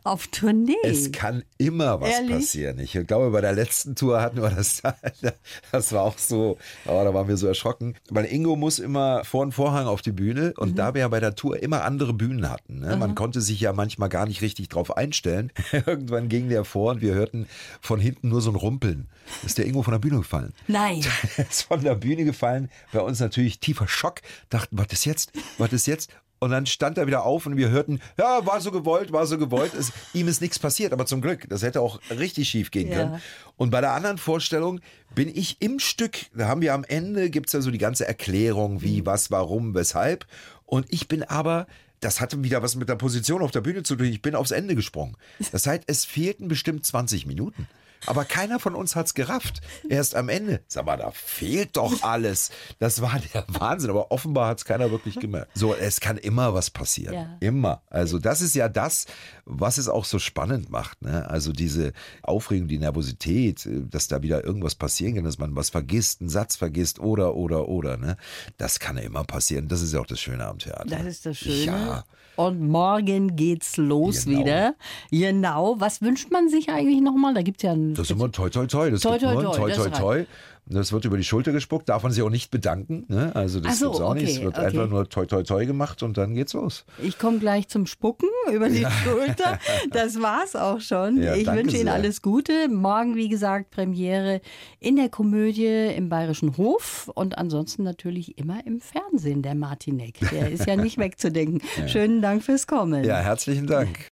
auf 0.03 0.27
Tournee. 0.27 0.75
Es 0.83 1.11
kann 1.11 1.43
immer 1.57 1.99
was 2.01 2.09
Ehrlich? 2.09 2.35
passieren. 2.37 2.79
Ich 2.79 2.91
glaube, 3.07 3.29
bei 3.31 3.41
der 3.41 3.53
letzten 3.53 3.95
Tour 3.95 4.21
hatten 4.21 4.41
wir 4.41 4.49
das, 4.49 4.81
das 5.71 5.91
war 5.93 6.03
auch 6.03 6.17
so, 6.17 6.57
aber 6.85 7.03
da 7.03 7.13
waren 7.13 7.27
wir 7.27 7.37
so 7.37 7.47
erschrocken. 7.47 7.95
Weil 8.09 8.25
Ingo 8.25 8.55
muss 8.55 8.79
immer 8.79 9.23
vor 9.23 9.45
den 9.45 9.51
Vorhang 9.51 9.87
auf 9.87 10.01
die 10.01 10.11
Bühne 10.11 10.53
und 10.57 10.71
Mhm. 10.71 10.75
da 10.75 10.93
wir 10.93 11.01
ja 11.01 11.07
bei 11.07 11.19
der 11.19 11.35
Tour 11.35 11.61
immer 11.61 11.83
andere 11.83 12.13
Bühnen 12.13 12.49
hatten, 12.49 12.79
ne? 12.79 12.97
man 12.97 13.15
konnte 13.15 13.41
sich 13.41 13.59
ja 13.61 13.73
manchmal 13.73 14.09
gar 14.09 14.25
nicht 14.25 14.41
richtig 14.41 14.69
drauf 14.69 14.95
einstellen. 14.97 15.51
Irgendwann 15.71 16.29
ging 16.29 16.49
der 16.49 16.65
vor 16.65 16.91
und 16.91 17.01
wir 17.01 17.13
hörten 17.13 17.47
von 17.81 17.99
hinten 17.99 18.29
nur 18.29 18.41
so 18.41 18.49
ein 18.51 18.55
Rumpeln. 18.55 19.07
Ist 19.45 19.57
der 19.57 19.65
Ingo 19.65 19.81
von 19.83 19.91
der 19.93 19.99
Bühne 19.99 20.17
gefallen? 20.17 20.53
Nein. 20.67 21.03
Er 21.37 21.47
ist 21.49 21.63
von 21.63 21.81
der 21.83 21.95
Bühne 21.95 22.23
gefallen. 22.25 22.69
Bei 22.93 22.99
uns 23.01 23.19
natürlich 23.19 23.59
tiefer 23.59 23.87
Schock. 23.87 24.21
Dachten, 24.49 24.77
was 24.77 24.87
ist 24.91 25.05
jetzt? 25.05 25.31
Was 25.57 25.73
ist 25.73 25.87
jetzt? 25.87 26.09
Und 26.39 26.51
dann 26.51 26.65
stand 26.65 26.97
er 26.97 27.07
wieder 27.07 27.23
auf 27.25 27.45
und 27.45 27.57
wir 27.57 27.69
hörten, 27.69 27.99
ja, 28.17 28.45
war 28.45 28.61
so 28.61 28.71
gewollt, 28.71 29.11
war 29.11 29.25
so 29.25 29.37
gewollt. 29.37 29.73
Es, 29.73 29.91
ihm 30.13 30.27
ist 30.27 30.41
nichts 30.41 30.59
passiert, 30.59 30.93
aber 30.93 31.05
zum 31.05 31.21
Glück. 31.21 31.47
Das 31.49 31.63
hätte 31.63 31.81
auch 31.81 31.99
richtig 32.11 32.49
schief 32.49 32.69
gehen 32.71 32.89
Ja. 32.89 32.95
können. 32.95 33.21
Und 33.55 33.71
bei 33.71 33.81
der 33.81 33.93
anderen 33.93 34.17
Vorstellung 34.17 34.79
bin 35.15 35.29
ich 35.35 35.61
im 35.61 35.79
Stück, 35.79 36.17
da 36.35 36.47
haben 36.47 36.61
wir 36.61 36.73
am 36.73 36.83
Ende, 36.83 37.29
gibt's 37.29 37.53
ja 37.53 37.61
so 37.61 37.71
die 37.71 37.79
ganze 37.79 38.07
Erklärung, 38.07 38.81
wie, 38.81 39.05
was, 39.05 39.31
warum, 39.31 39.73
weshalb. 39.73 40.27
Und 40.65 40.85
ich 40.89 41.07
bin 41.07 41.23
aber 41.23 41.65
das 41.99 42.21
hatte 42.21 42.43
wieder 42.43 42.61
was 42.61 42.75
mit 42.75 42.89
der 42.89 42.95
Position 42.95 43.41
auf 43.41 43.49
der 43.49 43.61
Bühne 43.61 43.81
zu 43.81 43.95
tun. 43.95 44.05
Ich 44.05 44.21
bin 44.21 44.35
aufs 44.35 44.51
Ende 44.51 44.75
gesprungen. 44.75 45.17
Das 45.51 45.65
heißt, 45.65 45.83
es 45.87 46.05
fehlten 46.05 46.47
bestimmt 46.47 46.85
20 46.85 47.25
Minuten. 47.25 47.67
Aber 48.07 48.25
keiner 48.25 48.59
von 48.59 48.73
uns 48.75 48.95
hat's 48.95 49.13
gerafft. 49.13 49.61
Erst 49.89 50.15
am 50.15 50.29
Ende. 50.29 50.61
Sag 50.67 50.85
mal, 50.85 50.97
da 50.97 51.11
fehlt 51.11 51.77
doch 51.77 52.01
alles. 52.03 52.49
Das 52.79 53.01
war 53.01 53.19
der 53.33 53.45
Wahnsinn. 53.49 53.89
Aber 53.89 54.11
offenbar 54.11 54.47
hat's 54.49 54.65
keiner 54.65 54.89
wirklich 54.91 55.19
gemerkt. 55.19 55.51
So, 55.53 55.75
es 55.75 55.99
kann 55.99 56.17
immer 56.17 56.53
was 56.53 56.69
passieren. 56.69 57.13
Ja. 57.13 57.37
Immer. 57.39 57.81
Also 57.89 58.17
das 58.19 58.41
ist 58.41 58.55
ja 58.55 58.69
das, 58.69 59.05
was 59.45 59.77
es 59.77 59.87
auch 59.89 60.05
so 60.05 60.19
spannend 60.19 60.69
macht. 60.69 61.01
Ne? 61.01 61.29
Also 61.29 61.51
diese 61.51 61.93
Aufregung, 62.23 62.67
die 62.67 62.79
Nervosität, 62.79 63.65
äh, 63.65 63.83
dass 63.89 64.07
da 64.07 64.21
wieder 64.21 64.43
irgendwas 64.43 64.75
passieren 64.75 65.15
kann, 65.15 65.23
dass 65.25 65.37
man 65.37 65.55
was 65.55 65.69
vergisst, 65.69 66.21
einen 66.21 66.29
Satz 66.29 66.55
vergisst 66.55 66.99
oder, 66.99 67.35
oder, 67.35 67.67
oder. 67.67 67.97
Ne? 67.97 68.17
Das 68.57 68.79
kann 68.79 68.97
ja 68.97 69.03
immer 69.03 69.23
passieren. 69.23 69.67
Das 69.67 69.81
ist 69.81 69.93
ja 69.93 69.99
auch 69.99 70.05
das 70.07 70.19
Schöne 70.19 70.45
am 70.45 70.59
Theater. 70.59 70.85
Das 70.85 71.05
ist 71.05 71.25
das 71.25 71.37
Schöne. 71.37 71.65
Ja. 71.65 72.05
Und 72.37 72.61
morgen 72.61 73.35
geht's 73.35 73.77
los 73.77 74.25
Genau. 74.25 74.39
wieder. 74.39 74.75
Genau. 75.11 75.75
Was 75.79 76.01
wünscht 76.01 76.29
man 76.31 76.49
sich 76.49 76.69
eigentlich 76.69 77.01
nochmal? 77.01 77.33
Da 77.33 77.41
gibt's 77.41 77.63
ja 77.63 77.71
ein. 77.73 77.96
Das 77.97 78.05
ist 78.05 78.11
immer 78.11 78.31
toi 78.31 78.49
toi 78.49 78.67
toi. 78.67 78.91
Das 78.91 79.01
Toi, 79.01 79.17
toi, 79.17 79.33
toi, 79.33 79.55
toi 79.55 79.67
das 79.69 79.77
toi 79.77 79.89
toi. 79.89 80.25
Das 80.69 80.91
wird 80.91 81.05
über 81.05 81.15
die 81.15 81.23
Schulter 81.23 81.53
gespuckt, 81.53 81.87
darf 81.87 82.03
man 82.03 82.11
sich 82.11 82.21
auch 82.21 82.29
nicht 82.29 82.51
bedanken. 82.51 83.05
Ne? 83.07 83.33
Also 83.33 83.61
das 83.61 83.79
so, 83.79 83.85
gibt's 83.85 84.01
auch 84.01 84.13
nicht. 84.13 84.23
okay, 84.23 84.33
Es 84.33 84.41
wird 84.41 84.57
okay. 84.57 84.65
einfach 84.65 84.89
nur 84.89 85.07
toi 85.09 85.25
toi 85.25 85.41
toi 85.43 85.65
gemacht 85.65 86.03
und 86.03 86.17
dann 86.17 86.35
geht's 86.35 86.53
los. 86.53 86.85
Ich 87.01 87.17
komme 87.17 87.39
gleich 87.39 87.69
zum 87.69 87.85
Spucken 87.85 88.27
über 88.51 88.69
die 88.69 88.85
Schulter. 89.03 89.59
Das 89.91 90.21
war's 90.21 90.55
auch 90.55 90.81
schon. 90.81 91.21
Ja, 91.23 91.35
ich 91.35 91.47
wünsche 91.47 91.77
Ihnen 91.77 91.87
alles 91.87 92.21
Gute. 92.21 92.67
Morgen, 92.67 93.15
wie 93.15 93.29
gesagt, 93.29 93.71
Premiere 93.71 94.41
in 94.79 94.97
der 94.97 95.07
Komödie 95.09 95.93
im 95.95 96.09
Bayerischen 96.09 96.57
Hof 96.57 97.09
und 97.15 97.37
ansonsten 97.37 97.83
natürlich 97.83 98.37
immer 98.37 98.65
im 98.65 98.81
Fernsehen, 98.81 99.41
der 99.41 99.55
Martinek. 99.55 100.19
Der 100.31 100.51
ist 100.51 100.67
ja 100.67 100.75
nicht 100.75 100.97
wegzudenken. 100.97 101.61
Schönen 101.87 102.21
Dank 102.21 102.43
fürs 102.43 102.67
Kommen. 102.67 103.05
Ja, 103.05 103.19
herzlichen 103.19 103.67
Dank. 103.67 104.11